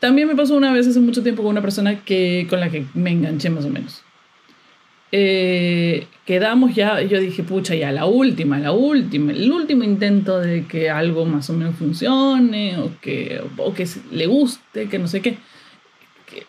También 0.00 0.28
me 0.28 0.34
pasó 0.34 0.56
una 0.56 0.72
vez 0.72 0.88
hace 0.88 0.98
mucho 0.98 1.22
tiempo 1.22 1.42
con 1.42 1.50
una 1.50 1.60
persona 1.60 2.02
que, 2.06 2.46
con 2.48 2.58
la 2.58 2.70
que 2.70 2.86
me 2.94 3.10
enganché 3.10 3.50
más 3.50 3.66
o 3.66 3.68
menos. 3.68 4.02
Eh, 5.12 6.06
quedamos 6.24 6.74
ya, 6.74 7.02
yo 7.02 7.20
dije, 7.20 7.42
pucha, 7.42 7.74
ya 7.74 7.92
la 7.92 8.06
última, 8.06 8.58
la 8.58 8.72
última, 8.72 9.32
el 9.32 9.52
último 9.52 9.84
intento 9.84 10.40
de 10.40 10.64
que 10.64 10.88
algo 10.88 11.26
más 11.26 11.50
o 11.50 11.52
menos 11.52 11.74
funcione 11.74 12.78
o 12.78 12.92
que, 13.02 13.42
o 13.58 13.74
que 13.74 13.86
le 14.10 14.26
guste, 14.26 14.88
que 14.88 14.98
no 14.98 15.06
sé 15.06 15.20
qué. 15.20 15.36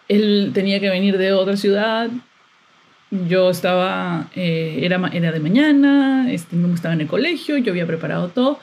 él 0.08 0.52
tenía 0.54 0.80
que 0.80 0.90
venir 0.90 1.18
de 1.18 1.34
otra 1.34 1.58
ciudad 1.58 2.10
yo 3.28 3.52
estaba, 3.52 4.28
eh, 4.36 4.80
era, 4.82 5.00
era 5.14 5.32
de 5.32 5.40
mañana, 5.40 6.32
este, 6.32 6.56
no 6.56 6.74
estaba 6.74 6.96
en 6.96 7.02
el 7.02 7.08
colegio, 7.08 7.58
yo 7.58 7.72
había 7.72 7.86
preparado 7.86 8.30
todo. 8.30 8.60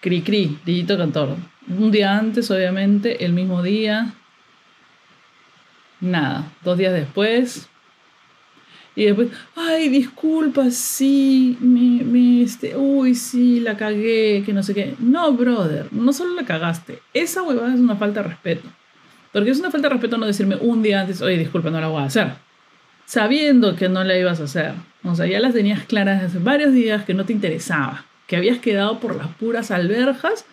Cri, 0.00 0.20
cri, 0.20 0.58
Digito 0.66 0.98
Cantor. 0.98 1.36
Un 1.66 1.90
día 1.90 2.18
antes, 2.18 2.50
obviamente, 2.50 3.24
el 3.24 3.32
mismo 3.32 3.62
día. 3.62 4.12
Nada, 6.00 6.52
dos 6.62 6.76
días 6.76 6.92
después. 6.92 7.68
Y 8.96 9.06
después, 9.06 9.28
ay, 9.56 9.88
disculpa, 9.88 10.70
sí, 10.70 11.56
me, 11.60 12.04
me, 12.04 12.42
este, 12.42 12.76
uy, 12.76 13.14
sí, 13.14 13.60
la 13.60 13.78
cagué, 13.78 14.42
que 14.44 14.52
no 14.52 14.62
sé 14.62 14.74
qué. 14.74 14.94
No, 14.98 15.32
brother, 15.32 15.88
no 15.90 16.12
solo 16.12 16.34
la 16.34 16.44
cagaste, 16.44 17.00
esa 17.14 17.42
huevada 17.42 17.74
es 17.74 17.80
una 17.80 17.96
falta 17.96 18.22
de 18.22 18.28
respeto. 18.28 18.68
Porque 19.32 19.50
es 19.50 19.58
una 19.58 19.70
falta 19.70 19.88
de 19.88 19.94
respeto 19.94 20.18
no 20.18 20.26
decirme 20.26 20.56
un 20.56 20.82
día 20.82 21.00
antes, 21.00 21.22
oye, 21.22 21.38
disculpa, 21.38 21.70
no 21.70 21.80
la 21.80 21.88
voy 21.88 22.02
a 22.02 22.06
hacer 22.06 22.43
sabiendo 23.06 23.76
que 23.76 23.88
no 23.88 24.04
la 24.04 24.16
ibas 24.16 24.40
a 24.40 24.44
hacer. 24.44 24.72
O 25.02 25.14
sea, 25.14 25.26
ya 25.26 25.40
las 25.40 25.54
tenías 25.54 25.84
claras 25.84 26.22
hace 26.22 26.38
varios 26.38 26.72
días 26.72 27.04
que 27.04 27.14
no 27.14 27.24
te 27.24 27.32
interesaba, 27.32 28.04
que 28.26 28.36
habías 28.36 28.58
quedado 28.58 29.00
por 29.00 29.16
las 29.16 29.28
puras 29.28 29.70
alberjas, 29.70 30.44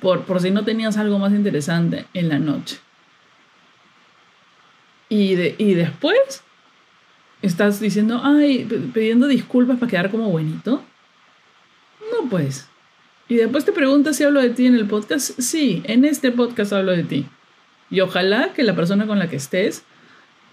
por, 0.00 0.24
por 0.24 0.40
si 0.40 0.50
no 0.50 0.64
tenías 0.64 0.96
algo 0.96 1.18
más 1.18 1.32
interesante 1.32 2.06
en 2.12 2.28
la 2.28 2.38
noche. 2.38 2.78
Y, 5.08 5.36
de, 5.36 5.54
y 5.58 5.74
después 5.74 6.42
estás 7.42 7.80
diciendo, 7.80 8.20
ay, 8.24 8.66
pidiendo 8.92 9.28
disculpas 9.28 9.78
para 9.78 9.90
quedar 9.90 10.10
como 10.10 10.30
buenito. 10.30 10.82
No, 12.12 12.28
pues. 12.28 12.68
Y 13.28 13.36
después 13.36 13.64
te 13.64 13.72
preguntas 13.72 14.16
si 14.16 14.24
hablo 14.24 14.40
de 14.40 14.50
ti 14.50 14.66
en 14.66 14.74
el 14.74 14.86
podcast. 14.86 15.38
Sí, 15.40 15.82
en 15.84 16.04
este 16.04 16.32
podcast 16.32 16.72
hablo 16.72 16.92
de 16.92 17.04
ti. 17.04 17.26
Y 17.90 18.00
ojalá 18.00 18.52
que 18.52 18.64
la 18.64 18.74
persona 18.74 19.06
con 19.06 19.18
la 19.18 19.28
que 19.28 19.36
estés 19.36 19.84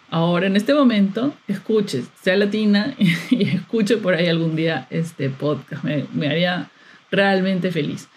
ahora 0.09 0.47
en 0.47 0.55
este 0.55 0.73
momento 0.73 1.33
escuche, 1.47 2.03
sea 2.21 2.37
latina 2.37 2.95
y, 3.29 3.43
escuche 3.49 3.97
por 3.97 4.13
ahí 4.13 4.27
algún 4.27 4.55
día 4.55 4.87
este 4.89 5.29
podcast. 5.29 5.83
Me, 5.83 6.27
haría 6.27 6.69
realmente 7.11 7.71
feliz. 7.71 8.07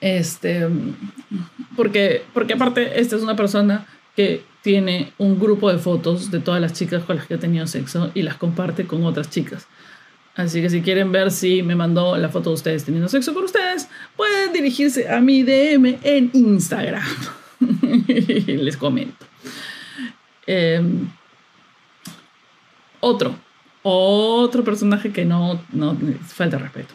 Este, 0.00 0.68
porque, 1.76 2.22
porque 2.32 2.54
aparte, 2.54 3.00
esta 3.00 3.16
es 3.16 3.22
una 3.22 3.36
persona 3.36 3.86
que 4.14 4.42
tiene 4.62 5.12
un 5.18 5.38
grupo 5.38 5.72
de 5.72 5.78
fotos 5.78 6.30
de 6.30 6.40
todas 6.40 6.60
las 6.60 6.72
chicas 6.72 7.04
con 7.04 7.16
las 7.16 7.26
que 7.26 7.34
ha 7.34 7.38
tenido 7.38 7.66
sexo 7.66 8.10
y 8.14 8.22
las 8.22 8.36
comparte 8.36 8.86
con 8.86 9.04
otras 9.04 9.30
chicas. 9.30 9.66
Así 10.34 10.62
que 10.62 10.70
si 10.70 10.82
quieren 10.82 11.10
ver 11.10 11.32
si 11.32 11.62
me 11.62 11.74
mandó 11.74 12.16
la 12.16 12.28
foto 12.28 12.50
de 12.50 12.54
ustedes 12.54 12.84
teniendo 12.84 13.08
sexo 13.08 13.34
con 13.34 13.44
ustedes, 13.44 13.88
pueden 14.16 14.52
dirigirse 14.52 15.08
a 15.08 15.20
mi 15.20 15.42
DM 15.42 15.98
en 16.02 16.30
Instagram. 16.32 17.02
Les 18.46 18.76
comento. 18.76 19.27
Em, 20.50 21.10
otro, 23.00 23.38
otro 23.82 24.64
personaje 24.64 25.12
que 25.12 25.26
no, 25.26 25.62
no 25.72 25.94
falta 26.26 26.56
respeto. 26.56 26.94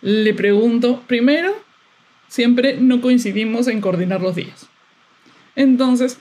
Le 0.00 0.32
pregunto, 0.32 1.02
primero, 1.08 1.56
siempre 2.28 2.76
no 2.76 3.00
coincidimos 3.00 3.66
en 3.66 3.80
coordinar 3.80 4.20
los 4.20 4.36
días. 4.36 4.68
Entonces, 5.56 6.18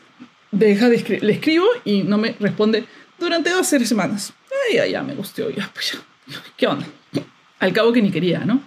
deja 0.52 0.90
de 0.90 1.20
le 1.22 1.34
escribo 1.34 1.68
y 1.86 2.02
no 2.02 2.18
me 2.18 2.36
responde 2.40 2.86
durante 3.20 3.52
dos 3.52 3.70
tres 3.70 3.88
semanas. 3.88 4.34
Ay, 4.68 4.78
ya, 4.78 4.88
ya, 4.88 5.04
me 5.04 5.14
gustó, 5.14 5.52
ya, 5.52 5.70
pues 5.72 5.92
ya. 5.92 6.00
¿Qué 6.58 6.66
onda? 6.66 6.88
Al 7.60 7.72
cabo 7.72 7.94
que 7.94 8.02
ni 8.02 8.10
quería, 8.10 8.40
¿no? 8.46 8.62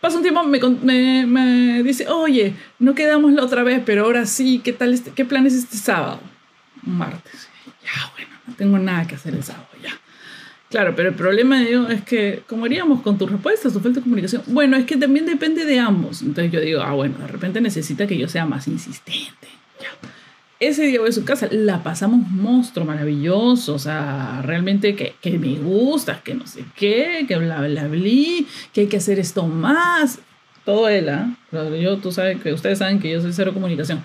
Pasa 0.00 0.18
un 0.18 0.22
tiempo, 0.22 0.42
me, 0.44 1.26
me, 1.26 1.82
dice, 1.82 2.06
oye, 2.08 2.54
no 2.78 2.94
quedamos 2.94 3.32
la 3.32 3.42
otra 3.42 3.62
vez, 3.62 3.82
pero 3.84 4.04
ahora 4.04 4.26
sí, 4.26 4.60
¿qué 4.62 4.72
tal 4.72 4.92
este, 4.92 5.10
qué 5.10 5.24
plan 5.24 5.46
es 5.46 5.54
este 5.54 5.76
sábado? 5.76 6.20
Martes. 6.82 7.48
Ya, 7.82 8.12
bueno, 8.12 8.30
no 8.46 8.54
tengo 8.54 8.78
nada 8.78 9.06
que 9.06 9.14
hacer 9.14 9.34
el 9.34 9.42
sábado, 9.42 9.68
ya. 9.82 9.98
Claro, 10.68 10.94
pero 10.96 11.10
el 11.10 11.14
problema 11.14 11.60
de 11.60 11.94
es 11.94 12.02
que, 12.02 12.42
¿cómo 12.46 12.64
haríamos 12.64 13.00
con 13.02 13.16
tus 13.16 13.30
respuestas, 13.30 13.72
tu 13.72 13.80
falta 13.80 14.00
de 14.00 14.02
comunicación? 14.02 14.42
Bueno, 14.48 14.76
es 14.76 14.84
que 14.84 14.96
también 14.96 15.24
depende 15.24 15.64
de 15.64 15.78
ambos. 15.78 16.22
Entonces 16.22 16.52
yo 16.52 16.60
digo, 16.60 16.82
ah, 16.82 16.92
bueno, 16.92 17.18
de 17.18 17.28
repente 17.28 17.60
necesita 17.60 18.06
que 18.06 18.18
yo 18.18 18.28
sea 18.28 18.46
más 18.46 18.66
insistente. 18.66 19.48
Ya. 19.80 19.88
Ese 20.58 20.84
día 20.84 21.00
voy 21.00 21.10
a 21.10 21.12
su 21.12 21.24
casa, 21.24 21.48
la 21.50 21.82
pasamos 21.82 22.30
monstruo, 22.30 22.86
maravilloso, 22.86 23.74
o 23.74 23.78
sea, 23.78 24.40
realmente 24.42 24.96
que, 24.96 25.14
que 25.20 25.38
me 25.38 25.56
gusta, 25.56 26.22
que 26.24 26.34
no 26.34 26.46
sé 26.46 26.64
qué, 26.74 27.26
que 27.28 27.36
bla, 27.36 27.60
bla, 27.60 27.88
bla, 27.88 28.00
que 28.72 28.80
hay 28.80 28.86
que 28.86 28.96
hacer 28.96 29.18
esto 29.18 29.46
más. 29.46 30.18
Todo 30.64 30.88
él, 30.88 31.10
¿ah? 31.10 31.28
Yo, 31.52 31.98
tú 31.98 32.10
sabes 32.10 32.40
que 32.40 32.54
ustedes 32.54 32.78
saben 32.78 32.98
que 33.00 33.10
yo 33.10 33.20
soy 33.20 33.34
cero 33.34 33.52
comunicación. 33.52 34.02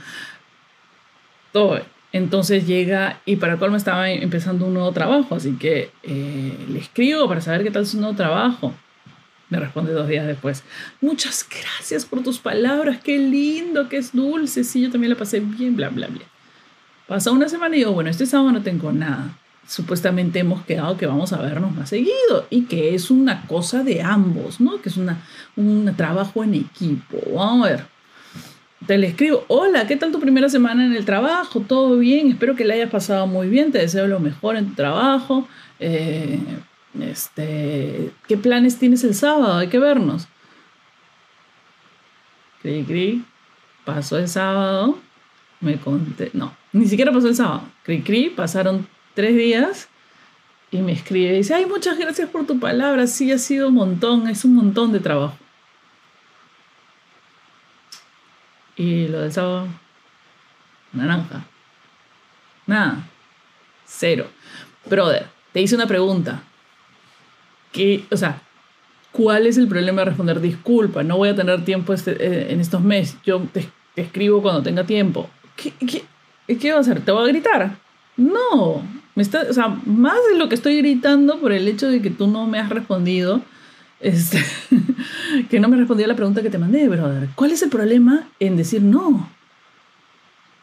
Todo 1.53 1.77
él. 1.77 1.83
Entonces 2.11 2.67
llega 2.67 3.21
y 3.25 3.37
para 3.37 3.55
cual 3.57 3.71
me 3.71 3.77
estaba 3.77 4.11
empezando 4.11 4.65
un 4.65 4.73
nuevo 4.73 4.91
trabajo, 4.91 5.35
así 5.35 5.53
que 5.53 5.91
eh, 6.03 6.57
le 6.69 6.79
escribo 6.79 7.29
para 7.29 7.39
saber 7.39 7.63
qué 7.63 7.71
tal 7.71 7.87
su 7.87 7.97
nuevo 7.97 8.15
trabajo. 8.15 8.73
Me 9.49 9.59
responde 9.59 9.93
dos 9.93 10.07
días 10.07 10.27
después, 10.27 10.63
muchas 10.99 11.47
gracias 11.49 12.05
por 12.05 12.23
tus 12.23 12.39
palabras, 12.39 12.99
qué 13.03 13.17
lindo, 13.17 13.87
qué 13.87 13.97
es 13.97 14.13
dulce, 14.13 14.63
sí, 14.63 14.81
yo 14.81 14.91
también 14.91 15.11
la 15.11 15.17
pasé 15.17 15.39
bien, 15.39 15.75
bla, 15.75 15.89
bla, 15.89 16.07
bla. 16.07 16.21
Pasa 17.07 17.31
una 17.31 17.49
semana 17.49 17.75
y 17.75 17.79
digo, 17.79 17.91
bueno, 17.91 18.09
este 18.09 18.25
sábado 18.25 18.51
no 18.51 18.61
tengo 18.61 18.91
nada. 18.91 19.37
Supuestamente 19.67 20.39
hemos 20.39 20.65
quedado 20.65 20.97
que 20.97 21.05
vamos 21.05 21.33
a 21.33 21.41
vernos 21.41 21.73
más 21.73 21.89
seguido 21.89 22.47
y 22.49 22.63
que 22.63 22.95
es 22.95 23.11
una 23.11 23.47
cosa 23.47 23.83
de 23.83 24.01
ambos, 24.01 24.59
¿no? 24.59 24.81
Que 24.81 24.89
es 24.89 24.97
una, 24.97 25.21
un 25.55 25.93
trabajo 25.95 26.43
en 26.43 26.55
equipo. 26.55 27.17
Vamos 27.33 27.67
a 27.67 27.71
ver 27.71 27.91
te 28.85 28.97
le 28.97 29.07
escribo, 29.07 29.45
hola, 29.47 29.85
¿qué 29.87 29.95
tal 29.95 30.11
tu 30.11 30.19
primera 30.19 30.49
semana 30.49 30.85
en 30.85 30.93
el 30.93 31.05
trabajo? 31.05 31.61
¿Todo 31.61 31.97
bien? 31.97 32.31
Espero 32.31 32.55
que 32.55 32.65
le 32.65 32.73
hayas 32.73 32.89
pasado 32.89 33.27
muy 33.27 33.47
bien, 33.47 33.71
te 33.71 33.77
deseo 33.77 34.07
lo 34.07 34.19
mejor 34.19 34.55
en 34.55 34.69
tu 34.69 34.75
trabajo. 34.75 35.47
Eh, 35.79 36.39
este, 36.99 38.11
¿Qué 38.27 38.37
planes 38.37 38.79
tienes 38.79 39.03
el 39.03 39.13
sábado? 39.13 39.57
Hay 39.57 39.67
que 39.67 39.79
vernos. 39.79 40.27
Cri, 42.61 42.83
cri, 42.83 43.23
pasó 43.85 44.17
el 44.17 44.27
sábado, 44.27 44.97
me 45.61 45.79
conté, 45.79 46.31
no, 46.33 46.55
ni 46.73 46.87
siquiera 46.87 47.11
pasó 47.11 47.27
el 47.27 47.35
sábado. 47.35 47.63
Cri, 47.83 48.01
cri, 48.01 48.29
pasaron 48.29 48.87
tres 49.13 49.35
días 49.35 49.87
y 50.71 50.79
me 50.79 50.91
escribe 50.91 51.33
y 51.33 51.37
dice, 51.37 51.53
ay, 51.53 51.65
muchas 51.65 51.97
gracias 51.97 52.29
por 52.29 52.45
tu 52.45 52.59
palabra, 52.59 53.07
sí, 53.07 53.31
ha 53.31 53.37
sido 53.37 53.69
un 53.69 53.75
montón, 53.75 54.27
es 54.27 54.43
un 54.43 54.55
montón 54.55 54.91
de 54.91 54.99
trabajo. 54.99 55.35
Y 58.75 59.07
lo 59.07 59.21
del 59.21 59.31
sábado, 59.31 59.67
naranja. 60.93 61.45
Nada. 62.65 63.03
Cero. 63.85 64.27
Brother, 64.89 65.27
te 65.51 65.61
hice 65.61 65.75
una 65.75 65.87
pregunta. 65.87 66.43
¿Qué, 67.71 68.05
o 68.09 68.17
sea, 68.17 68.41
¿cuál 69.11 69.45
es 69.45 69.57
el 69.57 69.67
problema 69.67 70.01
de 70.01 70.05
responder? 70.05 70.39
Disculpa, 70.39 71.03
no 71.03 71.17
voy 71.17 71.29
a 71.29 71.35
tener 71.35 71.63
tiempo 71.63 71.93
este, 71.93 72.11
eh, 72.11 72.51
en 72.51 72.59
estos 72.59 72.81
meses. 72.81 73.17
Yo 73.23 73.41
te, 73.51 73.69
escribo 73.95 74.41
cuando 74.41 74.63
tenga 74.63 74.85
tiempo. 74.85 75.29
¿Qué, 75.55 75.73
qué, 75.85 76.57
qué 76.57 76.71
a 76.71 76.79
hacer? 76.79 77.01
¿Te 77.01 77.11
voy 77.11 77.25
a 77.25 77.31
gritar? 77.31 77.77
No. 78.17 78.81
Me 79.15 79.23
está, 79.23 79.45
o 79.49 79.53
sea, 79.53 79.67
más 79.85 80.17
de 80.31 80.37
lo 80.37 80.49
que 80.49 80.55
estoy 80.55 80.77
gritando 80.77 81.39
por 81.39 81.51
el 81.51 81.67
hecho 81.67 81.89
de 81.89 82.01
que 82.01 82.09
tú 82.09 82.27
no 82.27 82.47
me 82.47 82.59
has 82.59 82.69
respondido 82.69 83.41
este, 84.01 84.43
que 85.49 85.59
no 85.59 85.69
me 85.69 85.77
respondió 85.77 86.07
la 86.07 86.15
pregunta 86.15 86.41
que 86.41 86.49
te 86.49 86.57
mandé, 86.57 86.87
brother. 86.87 87.29
¿Cuál 87.35 87.51
es 87.51 87.61
el 87.61 87.69
problema 87.69 88.27
en 88.39 88.57
decir 88.57 88.81
no? 88.81 89.29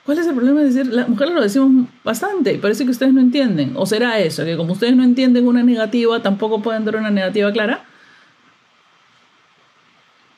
¿Cuál 0.05 0.18
es 0.18 0.27
el 0.27 0.35
problema 0.35 0.62
en 0.62 0.68
decir, 0.68 0.87
las 0.87 1.09
mujeres 1.09 1.35
lo 1.35 1.42
decimos 1.42 1.87
bastante 2.03 2.55
y 2.55 2.59
parece 2.59 2.85
que 2.85 2.90
ustedes 2.90 3.12
no 3.12 3.20
entienden? 3.20 3.72
¿O 3.77 3.87
será 3.87 4.18
eso, 4.18 4.44
que 4.44 4.57
como 4.57 4.72
ustedes 4.72 4.96
no 4.96 5.05
entienden 5.05 5.46
una 5.46 5.62
negativa, 5.62 6.20
tampoco 6.22 6.62
pueden 6.62 6.85
dar 6.85 6.96
una 6.96 7.11
negativa 7.11 7.53
clara? 7.53 7.85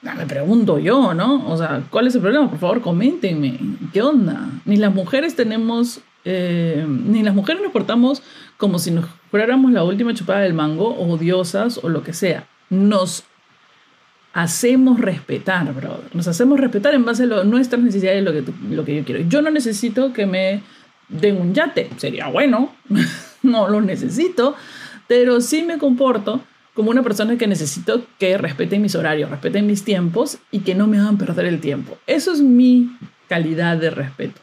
Me 0.02 0.26
pregunto 0.26 0.78
yo, 0.78 1.14
¿no? 1.14 1.46
O 1.48 1.56
sea, 1.56 1.82
¿cuál 1.90 2.06
es 2.06 2.14
el 2.14 2.20
problema? 2.20 2.48
Por 2.48 2.58
favor, 2.58 2.80
coméntenme. 2.80 3.58
¿Qué 3.92 4.02
onda? 4.02 4.48
Ni 4.64 4.76
las 4.76 4.94
mujeres 4.94 5.36
tenemos, 5.36 6.00
eh, 6.24 6.86
ni 6.88 7.22
las 7.22 7.34
mujeres 7.34 7.62
nos 7.62 7.72
portamos 7.72 8.22
como 8.56 8.78
si 8.78 8.90
nos 8.90 9.06
fuéramos 9.30 9.72
la 9.72 9.84
última 9.84 10.14
chupada 10.14 10.40
del 10.40 10.54
mango, 10.54 10.88
o 10.88 11.12
odiosas, 11.12 11.78
o 11.82 11.88
lo 11.88 12.02
que 12.02 12.12
sea 12.12 12.46
nos 12.70 13.24
hacemos 14.32 15.00
respetar, 15.00 15.74
brother. 15.74 16.14
Nos 16.14 16.28
hacemos 16.28 16.58
respetar 16.58 16.94
en 16.94 17.04
base 17.04 17.24
a 17.24 17.44
nuestras 17.44 17.82
necesidades, 17.82 18.24
lo 18.24 18.32
lo 18.74 18.84
que 18.84 18.96
yo 18.96 19.04
quiero. 19.04 19.20
Yo 19.28 19.42
no 19.42 19.50
necesito 19.50 20.12
que 20.12 20.24
me 20.24 20.62
den 21.08 21.40
un 21.40 21.52
yate, 21.52 21.90
sería 21.96 22.28
bueno, 22.28 22.72
no 23.42 23.68
lo 23.68 23.80
necesito, 23.80 24.54
pero 25.08 25.40
sí 25.40 25.62
me 25.62 25.78
comporto 25.78 26.40
como 26.74 26.90
una 26.90 27.02
persona 27.02 27.37
que 27.37 27.46
necesito 27.46 28.06
que 28.18 28.38
respeten 28.38 28.83
mis 28.83 28.94
horarios, 28.94 29.30
respeten 29.30 29.66
mis 29.66 29.85
tiempos 29.85 30.38
y 30.50 30.61
que 30.61 30.74
no 30.74 30.87
me 30.87 30.98
hagan 30.98 31.18
perder 31.18 31.46
el 31.46 31.61
tiempo. 31.61 31.98
Eso 32.06 32.33
es 32.33 32.40
mi 32.40 32.96
calidad 33.28 33.76
de 33.76 33.90
respeto. 33.90 34.40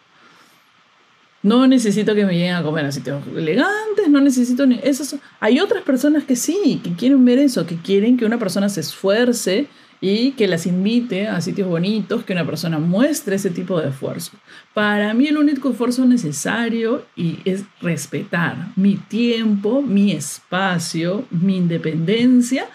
No 1.44 1.68
necesito 1.68 2.16
que 2.16 2.26
me 2.26 2.34
lleguen 2.34 2.56
a 2.56 2.64
comer 2.64 2.86
a 2.86 2.92
sitios 2.92 3.24
elegantes, 3.36 4.10
no 4.10 4.20
necesito 4.20 4.66
ni... 4.66 4.80
Eso, 4.84 5.20
hay 5.40 5.60
otras 5.60 5.84
personas 5.84 6.24
que 6.24 6.36
sí, 6.36 6.82
que 6.84 6.94
quieren 6.94 7.24
ver 7.24 7.40
eso, 7.40 7.66
que 7.66 7.78
quieren 7.78 8.18
que 8.18 8.26
una 8.26 8.40
persona 8.40 8.70
se 8.70 8.82
esfuerce 8.82 9.68
y 10.00 10.32
que 10.32 10.48
las 10.48 10.66
invite 10.68 11.28
a 11.28 11.42
sitios 11.42 11.68
bonitos, 11.68 12.24
que 12.24 12.34
una 12.34 12.46
persona 12.46 12.80
muestre 12.80 13.36
ese 13.36 13.50
tipo 13.50 13.80
de 13.82 13.90
esfuerzo. 13.90 14.34
Para 14.74 15.14
mí 15.14 15.28
el 15.28 15.38
único 15.38 15.72
esfuerzo 15.72 16.06
necesario 16.06 17.06
y 17.16 17.40
es 17.46 17.64
respetar 17.82 18.68
mi 18.76 18.96
tiempo, 18.96 19.82
mi 19.82 20.12
espacio, 20.12 21.26
mi 21.32 21.58
independencia 21.58 22.68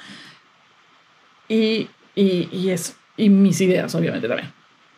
y, 1.49 1.89
y, 2.15 2.49
y 2.51 2.71
eso. 2.71 2.95
Y 3.17 3.29
mis 3.29 3.61
ideas, 3.61 3.95
obviamente, 3.95 4.27
también. 4.27 4.53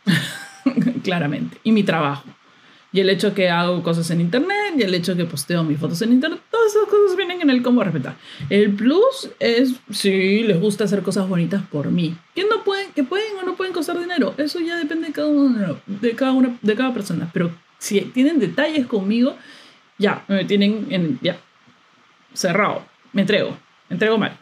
Claramente. 1.03 1.59
Y 1.63 1.73
mi 1.73 1.83
trabajo 1.83 2.25
y 2.95 3.01
el 3.01 3.11
hecho 3.11 3.35
que 3.35 3.51
hago 3.51 3.83
cosas 3.83 4.09
en 4.13 4.21
internet 4.21 4.64
y 4.77 4.83
el 4.83 4.95
hecho 4.95 5.17
que 5.17 5.25
posteo 5.25 5.65
mis 5.65 5.79
fotos 5.79 6.01
en 6.03 6.13
internet, 6.13 6.41
todas 6.51 6.75
esas 6.75 6.89
cosas 6.89 7.17
vienen 7.17 7.41
en 7.41 7.51
el 7.51 7.63
cómo 7.63 7.83
respetar. 7.83 8.17
El 8.51 8.75
plus 8.75 9.31
es 9.39 9.75
si 9.91 10.43
les 10.43 10.61
gusta 10.61 10.85
hacer 10.85 11.03
cosas 11.03 11.29
bonitas 11.29 11.63
por 11.71 11.91
mí. 11.91 12.17
Que 12.35 12.45
no 12.45 12.65
pueden, 12.65 12.93
que 12.93 13.05
pueden 13.05 13.37
o 13.41 13.45
no 13.45 13.57
pueden 13.57 13.73
costar 13.73 13.99
dinero, 13.99 14.35
eso 14.37 14.61
ya 14.61 14.77
depende 14.77 15.09
de 15.09 15.13
cada 15.13 15.29
uno, 15.29 15.81
de 15.87 16.13
cada 16.13 16.33
una, 16.33 16.59
de 16.63 16.75
cada 16.75 16.93
persona. 16.93 17.31
Pero 17.33 17.51
si 17.79 18.01
tienen 18.01 18.39
detalles 18.39 18.87
conmigo, 18.87 19.37
ya 19.99 20.25
me 20.29 20.45
tienen 20.45 20.87
en 20.91 21.19
ya 21.23 21.39
cerrado, 22.33 22.85
me 23.13 23.23
entrego, 23.23 23.57
me 23.89 23.95
entrego 23.95 24.19
mal. 24.19 24.39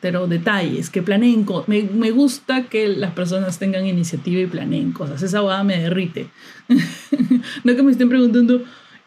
Pero 0.00 0.26
detalles, 0.26 0.90
que 0.90 1.02
planeen 1.02 1.46
me, 1.66 1.82
me 1.82 2.10
gusta 2.10 2.64
que 2.64 2.88
las 2.88 3.12
personas 3.12 3.58
tengan 3.58 3.86
iniciativa 3.86 4.40
y 4.40 4.46
planeen 4.46 4.92
cosas. 4.92 5.22
Esa 5.22 5.40
boda 5.40 5.64
me 5.64 5.78
derrite. 5.78 6.28
no 7.64 7.74
que 7.74 7.82
me 7.82 7.92
estén 7.92 8.08
preguntando, 8.10 8.62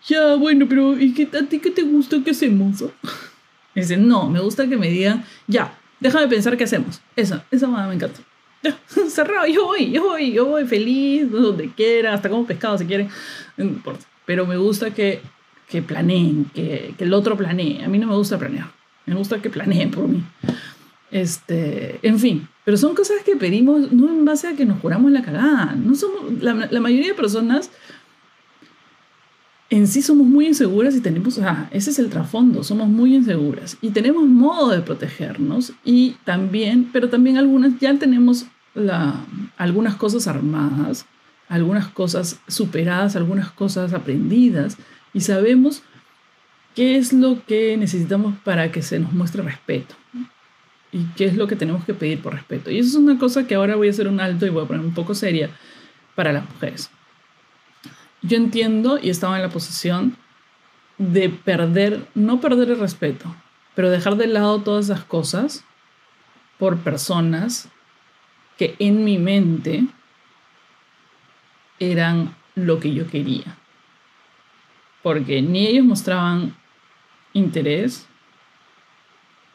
ya, 0.08 0.36
bueno, 0.36 0.66
pero 0.68 1.00
¿y 1.00 1.14
qué, 1.14 1.30
a 1.38 1.44
ti 1.44 1.60
qué 1.60 1.72
te 1.72 1.84
gusta? 1.84 2.18
¿Qué 2.24 2.32
hacemos? 2.32 2.84
Dicen, 3.76 4.08
no, 4.08 4.30
me 4.30 4.40
gusta 4.40 4.68
que 4.68 4.78
me 4.78 4.90
digan, 4.90 5.24
ya, 5.48 5.78
déjame 6.00 6.28
pensar 6.28 6.58
qué 6.58 6.64
hacemos. 6.64 7.02
Esa, 7.16 7.46
esa 7.52 7.68
boda 7.68 7.88
me 7.88 7.96
encanta. 7.96 8.20
Ya, 8.64 8.78
cerrado, 9.10 9.48
yo 9.48 9.66
voy, 9.66 9.92
yo 9.92 10.04
voy, 10.04 10.32
yo 10.32 10.46
voy 10.46 10.66
feliz, 10.66 11.32
donde 11.32 11.70
quiera, 11.72 12.14
hasta 12.14 12.30
como 12.30 12.46
pescado 12.46 12.78
si 12.78 12.86
quieren. 12.86 13.10
No 13.58 13.66
importa. 13.66 14.06
Pero 14.26 14.46
me 14.46 14.58
gusta 14.58 14.94
que, 14.94 15.22
que 15.68 15.82
planeen, 15.82 16.46
que, 16.54 16.94
que 16.98 17.04
el 17.04 17.14
otro 17.14 17.38
planee. 17.38 17.84
A 17.84 17.88
mí 17.88 17.98
no 17.98 18.08
me 18.08 18.16
gusta 18.16 18.38
planear. 18.38 18.68
Me 19.06 19.16
gusta 19.16 19.42
que 19.42 19.50
planeen 19.50 19.92
por 19.92 20.08
mí. 20.08 20.24
Este, 21.12 22.00
en 22.04 22.20
fin, 22.20 22.48
pero 22.64 22.78
son 22.78 22.94
cosas 22.94 23.24
que 23.26 23.36
pedimos 23.36 23.92
no 23.92 24.10
en 24.10 24.26
base 24.26 24.48
a 24.48 24.56
que 24.56 24.66
nos 24.66 24.80
curamos 24.80 25.12
la 25.12 25.24
cagada. 25.24 25.76
No 25.76 25.96
somos, 25.96 26.42
la, 26.42 26.68
la 26.70 26.80
mayoría 26.80 27.10
de 27.10 27.14
personas 27.16 27.72
en 29.70 29.88
sí 29.88 30.02
somos 30.02 30.26
muy 30.26 30.48
inseguras 30.48 30.96
y 30.96 31.02
tenemos, 31.02 31.38
ah, 31.40 31.70
ese 31.72 31.92
es 31.92 32.00
el 32.00 32.10
trasfondo, 32.10 32.64
somos 32.64 32.88
muy 32.88 33.16
inseguras 33.16 33.78
y 33.82 33.92
tenemos 33.92 34.28
modo 34.28 34.70
de 34.70 34.82
protegernos 34.82 35.74
y 35.86 36.16
también, 36.24 36.90
pero 36.92 37.10
también 37.10 37.38
algunas 37.38 37.80
ya 37.80 37.94
tenemos 37.98 38.48
la, 38.74 39.24
algunas 39.58 39.96
cosas 39.96 40.28
armadas, 40.28 41.06
algunas 41.48 41.88
cosas 41.88 42.40
superadas, 42.48 43.16
algunas 43.16 43.52
cosas 43.52 43.94
aprendidas 43.94 44.78
y 45.14 45.22
sabemos 45.22 45.84
qué 46.76 46.98
es 46.98 47.14
lo 47.14 47.44
que 47.46 47.78
necesitamos 47.78 48.36
para 48.44 48.72
que 48.72 48.82
se 48.82 49.00
nos 49.00 49.14
muestre 49.14 49.44
respeto 49.44 49.96
y 50.92 51.04
qué 51.16 51.26
es 51.26 51.38
lo 51.38 51.48
que 51.48 51.56
tenemos 51.56 51.86
que 51.86 51.94
pedir 51.94 52.20
por 52.22 52.34
respeto. 52.34 52.72
Y 52.72 52.80
eso 52.80 52.90
es 52.90 52.96
una 52.96 53.20
cosa 53.20 53.46
que 53.46 53.54
ahora 53.54 53.76
voy 53.76 53.88
a 53.88 53.92
hacer 53.92 54.08
un 54.08 54.20
alto 54.20 54.48
y 54.48 54.50
voy 54.50 54.64
a 54.64 54.68
poner 54.68 54.84
un 54.84 54.96
poco 54.96 55.14
seria 55.14 55.52
para 56.16 56.34
las 56.34 56.50
mujeres 56.50 56.90
yo 58.22 58.38
entiendo 58.38 59.00
y 59.02 59.10
estaba 59.10 59.36
en 59.36 59.44
la 59.44 59.50
posición 59.50 60.18
de 60.98 61.30
perder, 61.30 62.08
no 62.14 62.42
perder 62.42 62.72
el 62.72 62.80
respeto, 62.80 63.34
pero 63.76 63.90
dejar 63.90 64.16
de 64.18 64.28
lado 64.28 64.62
todas 64.62 64.86
esas 64.86 65.04
cosas 65.04 65.64
por 66.58 66.78
personas 66.80 67.70
que 68.58 68.76
en 68.80 69.06
mi 69.06 69.18
mente 69.18 69.86
eran 71.80 72.36
lo 72.56 72.80
que 72.80 72.94
yo 72.94 73.08
quería. 73.08 73.58
Porque 75.02 75.42
ni 75.42 75.66
ellos 75.68 75.86
mostraban 75.86 76.58
interés, 77.32 78.08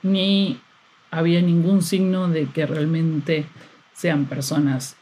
ni 0.02 0.58
había 1.10 1.42
ningún 1.42 1.82
signo 1.82 2.28
de 2.28 2.46
que 2.46 2.64
realmente 2.64 3.44
sean 3.92 4.24
personas 4.24 4.96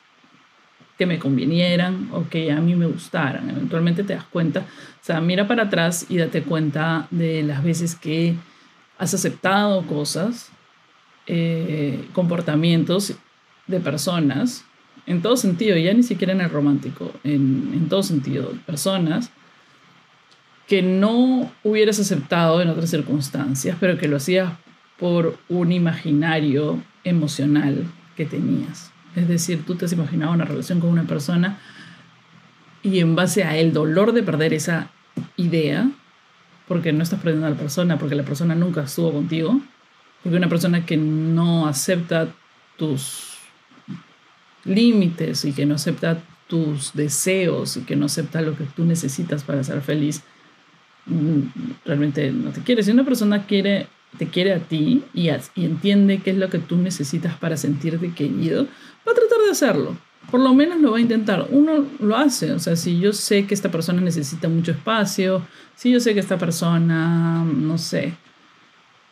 que 0.98 1.06
me 1.06 1.18
convinieran 1.18 2.08
o 2.12 2.28
que 2.28 2.52
a 2.52 2.60
mí 2.60 2.74
me 2.74 2.86
gustaran. 2.86 3.48
Eventualmente 3.50 4.04
te 4.04 4.14
das 4.14 4.24
cuenta, 4.24 4.60
o 4.60 5.04
sea, 5.04 5.20
mira 5.20 5.48
para 5.48 5.64
atrás 5.64 6.06
y 6.08 6.18
date 6.18 6.42
cuenta 6.42 7.08
de 7.10 7.42
las 7.42 7.62
veces 7.64 7.94
que 7.94 8.34
has 8.98 9.14
aceptado 9.14 9.86
cosas, 9.86 10.50
eh, 11.26 12.04
comportamientos 12.12 13.14
de 13.66 13.80
personas, 13.80 14.64
en 15.06 15.22
todo 15.22 15.36
sentido, 15.36 15.76
ya 15.76 15.92
ni 15.92 16.02
siquiera 16.02 16.32
en 16.32 16.40
el 16.40 16.50
romántico, 16.50 17.10
en, 17.24 17.70
en 17.74 17.88
todo 17.88 18.02
sentido, 18.02 18.52
personas 18.66 19.30
que 20.68 20.82
no 20.82 21.50
hubieras 21.64 21.98
aceptado 21.98 22.62
en 22.62 22.68
otras 22.68 22.90
circunstancias, 22.90 23.76
pero 23.80 23.98
que 23.98 24.08
lo 24.08 24.16
hacías 24.18 24.52
por 24.98 25.36
un 25.48 25.72
imaginario 25.72 26.80
emocional 27.02 27.84
que 28.16 28.24
tenías. 28.24 28.91
Es 29.14 29.28
decir, 29.28 29.64
tú 29.66 29.74
te 29.74 29.84
has 29.84 29.92
imaginado 29.92 30.32
una 30.32 30.44
relación 30.44 30.80
con 30.80 30.90
una 30.90 31.04
persona 31.04 31.58
y 32.82 33.00
en 33.00 33.14
base 33.14 33.44
a 33.44 33.56
el 33.56 33.72
dolor 33.72 34.12
de 34.12 34.22
perder 34.22 34.52
esa 34.52 34.90
idea, 35.36 35.90
porque 36.66 36.92
no 36.92 37.02
estás 37.02 37.20
perdiendo 37.20 37.46
a 37.46 37.50
la 37.50 37.56
persona, 37.56 37.98
porque 37.98 38.14
la 38.14 38.24
persona 38.24 38.54
nunca 38.54 38.82
estuvo 38.82 39.12
contigo, 39.12 39.60
porque 40.22 40.36
una 40.36 40.48
persona 40.48 40.84
que 40.84 40.96
no 40.96 41.66
acepta 41.66 42.28
tus 42.76 43.32
límites 44.64 45.44
y 45.44 45.52
que 45.52 45.66
no 45.66 45.74
acepta 45.74 46.18
tus 46.46 46.92
deseos 46.92 47.76
y 47.76 47.80
que 47.82 47.96
no 47.96 48.06
acepta 48.06 48.42
lo 48.42 48.56
que 48.56 48.64
tú 48.64 48.84
necesitas 48.84 49.42
para 49.42 49.64
ser 49.64 49.80
feliz, 49.80 50.22
mm, 51.06 51.40
realmente 51.84 52.30
no 52.30 52.50
te 52.50 52.62
quiere. 52.62 52.82
Si 52.82 52.90
una 52.90 53.04
persona 53.04 53.46
quiere, 53.46 53.86
te 54.18 54.26
quiere 54.28 54.52
a 54.52 54.58
ti 54.58 55.04
y, 55.14 55.28
y 55.28 55.64
entiende 55.64 56.18
qué 56.18 56.30
es 56.30 56.36
lo 56.36 56.50
que 56.50 56.58
tú 56.58 56.76
necesitas 56.76 57.36
para 57.36 57.56
sentirte 57.56 58.12
querido, 58.12 58.64
va 59.06 59.12
a 59.12 59.14
tratar 59.14 59.38
de 59.44 59.50
hacerlo. 59.50 59.96
Por 60.30 60.40
lo 60.40 60.54
menos 60.54 60.80
lo 60.80 60.92
va 60.92 60.98
a 60.98 61.00
intentar. 61.00 61.48
Uno 61.50 61.84
lo 61.98 62.16
hace. 62.16 62.52
O 62.52 62.58
sea, 62.58 62.76
si 62.76 62.98
yo 62.98 63.12
sé 63.12 63.46
que 63.46 63.54
esta 63.54 63.70
persona 63.70 64.00
necesita 64.00 64.48
mucho 64.48 64.70
espacio, 64.70 65.42
si 65.74 65.90
yo 65.90 66.00
sé 66.00 66.14
que 66.14 66.20
esta 66.20 66.38
persona, 66.38 67.44
no 67.44 67.76
sé, 67.76 68.14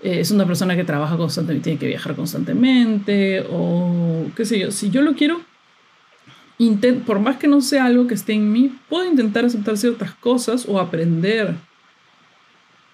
eh, 0.03 0.21
es 0.21 0.31
una 0.31 0.47
persona 0.47 0.77
que 0.77 0.85
trabaja 0.85 1.17
constantemente, 1.17 1.65
tiene 1.65 1.79
que 1.79 1.87
viajar 1.89 2.15
constantemente, 2.15 3.45
o 3.51 4.27
qué 4.37 4.45
sé 4.45 4.59
yo, 4.59 4.71
si 4.71 4.91
yo 4.91 5.03
lo 5.03 5.15
quiero, 5.15 5.41
por 7.07 7.21
más 7.21 7.37
que 7.37 7.49
no 7.49 7.61
sea 7.61 7.87
algo 7.87 8.07
que 8.07 8.15
esté 8.15 8.35
en 8.35 8.53
mí, 8.53 8.75
puedo 8.89 9.09
intentar 9.09 9.45
aceptar 9.45 9.77
ciertas 9.77 10.15
cosas 10.15 10.67
o 10.69 10.79
aprender 10.79 11.55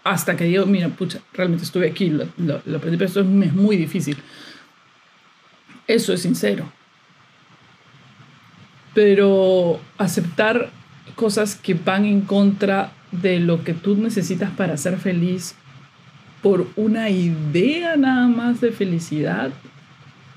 hasta 0.06 0.36
que 0.36 0.44
digo, 0.44 0.66
mira, 0.66 0.88
pucha, 0.88 1.20
realmente 1.32 1.64
estuve 1.64 1.90
aquí, 1.90 2.10
lo, 2.10 2.26
lo, 2.36 2.76
aprendí, 2.76 2.96
pero 2.96 3.06
esto 3.06 3.20
es 3.20 3.26
muy 3.26 3.76
difícil. 3.76 4.16
Eso 5.86 6.12
es 6.12 6.22
sincero 6.22 6.70
pero 8.96 9.78
aceptar 9.98 10.70
cosas 11.16 11.54
que 11.54 11.74
van 11.74 12.06
en 12.06 12.22
contra 12.22 12.94
de 13.12 13.40
lo 13.40 13.62
que 13.62 13.74
tú 13.74 13.94
necesitas 13.94 14.50
para 14.52 14.78
ser 14.78 14.96
feliz 14.96 15.54
por 16.40 16.66
una 16.76 17.10
idea 17.10 17.98
nada 17.98 18.26
más 18.26 18.62
de 18.62 18.72
felicidad 18.72 19.50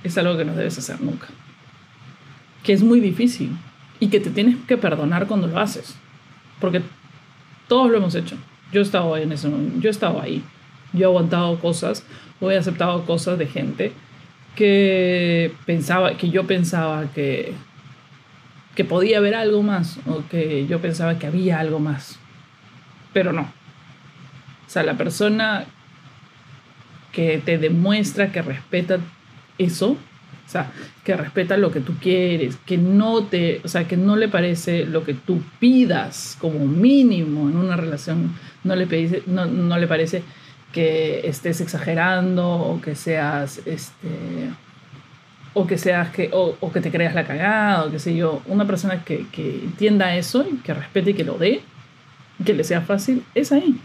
es 0.03 0.17
algo 0.17 0.35
que 0.35 0.43
no 0.43 0.55
debes 0.55 0.77
hacer 0.77 0.99
nunca. 0.99 1.27
Que 2.61 2.73
es 2.73 2.83
muy 2.83 2.99
difícil 2.99 3.51
y 3.97 4.09
que 4.09 4.19
te 4.19 4.29
tienes 4.29 4.57
que 4.67 4.75
perdonar 4.75 5.27
cuando 5.27 5.47
lo 5.47 5.57
haces. 5.57 5.95
Porque 6.59 6.81
todos 7.69 7.89
lo 7.89 7.95
hemos 7.95 8.13
hecho. 8.13 8.35
Yo 8.71 8.81
he 8.81 8.83
estado 8.83 9.15
en 9.17 9.31
eso, 9.31 9.51
yo 9.79 9.89
he 9.89 10.21
ahí. 10.21 10.43
Yo 10.93 11.01
he 11.01 11.05
aguantado 11.05 11.59
cosas 11.59 12.03
o 12.39 12.49
he 12.51 12.57
aceptado 12.57 13.05
cosas 13.05 13.37
de 13.37 13.47
gente 13.47 13.93
que 14.55 15.53
pensaba 15.65 16.17
que 16.17 16.29
yo 16.29 16.45
pensaba 16.47 17.11
que 17.13 17.53
que 18.79 18.85
podía 18.85 19.17
haber 19.17 19.35
algo 19.35 19.61
más 19.61 19.99
o 20.07 20.23
que 20.29 20.65
yo 20.65 20.79
pensaba 20.79 21.19
que 21.19 21.27
había 21.27 21.59
algo 21.59 21.79
más, 21.79 22.17
pero 23.11 23.33
no. 23.33 23.41
O 23.41 24.69
sea, 24.69 24.83
la 24.83 24.95
persona 24.95 25.65
que 27.11 27.41
te 27.43 27.57
demuestra 27.57 28.31
que 28.31 28.41
respeta 28.41 28.99
eso, 29.57 29.89
o 29.89 30.49
sea, 30.49 30.71
que 31.03 31.17
respeta 31.17 31.57
lo 31.57 31.71
que 31.71 31.81
tú 31.81 31.95
quieres, 31.99 32.55
que 32.65 32.77
no 32.77 33.23
te, 33.23 33.59
o 33.65 33.67
sea, 33.67 33.85
que 33.85 33.97
no 33.97 34.15
le 34.15 34.29
parece 34.29 34.85
lo 34.85 35.03
que 35.03 35.13
tú 35.13 35.41
pidas 35.59 36.37
como 36.39 36.65
mínimo 36.65 37.49
en 37.49 37.57
una 37.57 37.75
relación, 37.75 38.33
no 38.63 38.75
le, 38.75 39.23
no, 39.27 39.45
no 39.45 39.77
le 39.77 39.87
parece 39.87 40.23
que 40.71 41.27
estés 41.27 41.61
exagerando 41.61 42.47
o 42.47 42.81
que 42.81 42.95
seas 42.95 43.61
este 43.65 44.51
o 45.53 45.65
que 45.65 45.77
seas 45.77 46.09
que, 46.09 46.29
o, 46.31 46.71
que 46.71 46.79
te 46.79 46.91
creas 46.91 47.15
la 47.15 47.25
cagada, 47.25 47.85
o 47.85 47.91
qué 47.91 47.99
sé 47.99 48.15
yo, 48.15 48.41
una 48.45 48.65
persona 48.65 49.03
que, 49.03 49.25
que 49.31 49.61
entienda 49.63 50.15
eso 50.15 50.45
y 50.49 50.57
que 50.57 50.73
respete 50.73 51.11
y 51.11 51.13
que 51.15 51.23
lo 51.23 51.37
dé, 51.37 51.61
que 52.45 52.53
le 52.53 52.63
sea 52.63 52.81
fácil, 52.81 53.23
es 53.33 53.51
ahí. 53.51 53.75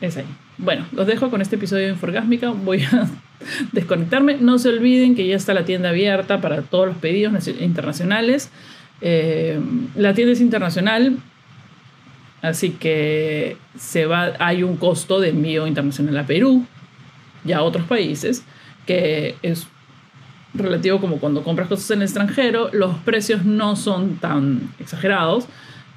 Es 0.00 0.16
ahí. 0.16 0.26
Bueno, 0.58 0.86
los 0.92 1.06
dejo 1.06 1.30
con 1.30 1.42
este 1.42 1.56
episodio 1.56 1.86
de 1.86 1.92
Inforgásmica. 1.92 2.50
Voy 2.50 2.82
a 2.84 3.08
desconectarme. 3.72 4.36
No 4.40 4.58
se 4.58 4.68
olviden 4.68 5.14
que 5.14 5.26
ya 5.26 5.36
está 5.36 5.54
la 5.54 5.64
tienda 5.64 5.90
abierta 5.90 6.40
para 6.40 6.62
todos 6.62 6.86
los 6.86 6.96
pedidos 6.96 7.48
internacionales. 7.48 8.50
Eh, 9.00 9.58
la 9.96 10.14
tienda 10.14 10.32
es 10.32 10.40
internacional, 10.40 11.18
así 12.42 12.70
que 12.70 13.56
se 13.78 14.06
va, 14.06 14.32
hay 14.38 14.62
un 14.62 14.76
costo 14.76 15.20
de 15.20 15.30
envío 15.30 15.66
internacional 15.66 16.18
a 16.18 16.26
Perú 16.26 16.66
y 17.44 17.52
a 17.52 17.62
otros 17.62 17.86
países, 17.86 18.44
que 18.86 19.36
es 19.42 19.66
relativo 20.54 21.00
como 21.00 21.18
cuando 21.18 21.42
compras 21.42 21.68
cosas 21.68 21.90
en 21.92 21.98
el 21.98 22.04
extranjero, 22.04 22.68
los 22.72 22.96
precios 22.98 23.44
no 23.44 23.76
son 23.76 24.16
tan 24.16 24.74
exagerados 24.78 25.46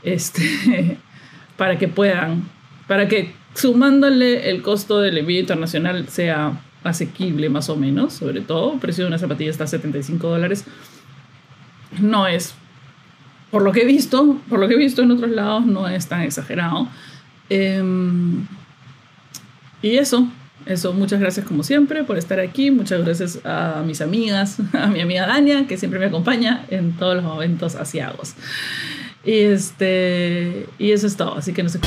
este, 0.04 0.98
para 1.58 1.78
que 1.78 1.88
puedan, 1.88 2.48
para 2.88 3.08
que 3.08 3.34
sumándole 3.54 4.50
el 4.50 4.62
costo 4.62 5.00
del 5.00 5.18
envío 5.18 5.40
internacional 5.40 6.08
sea 6.08 6.62
asequible 6.84 7.50
más 7.50 7.70
o 7.70 7.76
menos, 7.76 8.14
sobre 8.14 8.42
todo, 8.42 8.74
el 8.74 8.80
precio 8.80 9.04
de 9.04 9.08
una 9.08 9.18
zapatilla 9.18 9.50
está 9.50 9.64
a 9.64 9.68
75 9.68 10.28
dólares, 10.28 10.66
no 12.00 12.28
es, 12.28 12.56
por 13.56 13.64
lo 13.64 13.72
que 13.72 13.84
he 13.84 13.86
visto, 13.86 14.38
por 14.50 14.60
lo 14.60 14.68
que 14.68 14.74
he 14.74 14.78
visto 14.78 15.02
en 15.02 15.12
otros 15.12 15.32
lados, 15.32 15.66
no 15.66 15.88
es 15.88 16.08
tan 16.08 16.24
exagerado. 16.24 16.90
Em, 17.48 18.46
y 19.82 19.96
eso, 19.96 20.28
eso, 20.66 20.92
muchas 20.92 21.22
gracias 21.22 21.46
como 21.46 21.64
siempre 21.64 22.04
por 22.04 22.18
estar 22.18 22.38
aquí. 22.42 22.70
Muchas 22.70 23.06
gracias 23.06 23.40
a 23.46 23.82
mis 23.88 24.02
amigas, 24.02 24.58
a 24.74 24.88
mi 24.88 25.00
amiga 25.00 25.26
Dania, 25.26 25.68
que 25.68 25.78
siempre 25.78 26.02
me 26.02 26.08
acompaña 26.08 26.66
en 26.70 26.98
todos 26.98 27.16
los 27.16 27.24
momentos 27.24 27.76
asiagos. 27.76 28.34
Y, 29.24 29.40
este, 29.40 30.68
y 30.78 30.92
eso 30.92 31.08
es 31.08 31.16
todo, 31.16 31.38
así 31.38 31.54
que 31.54 31.64
no 31.64 31.70
sé 31.70 31.80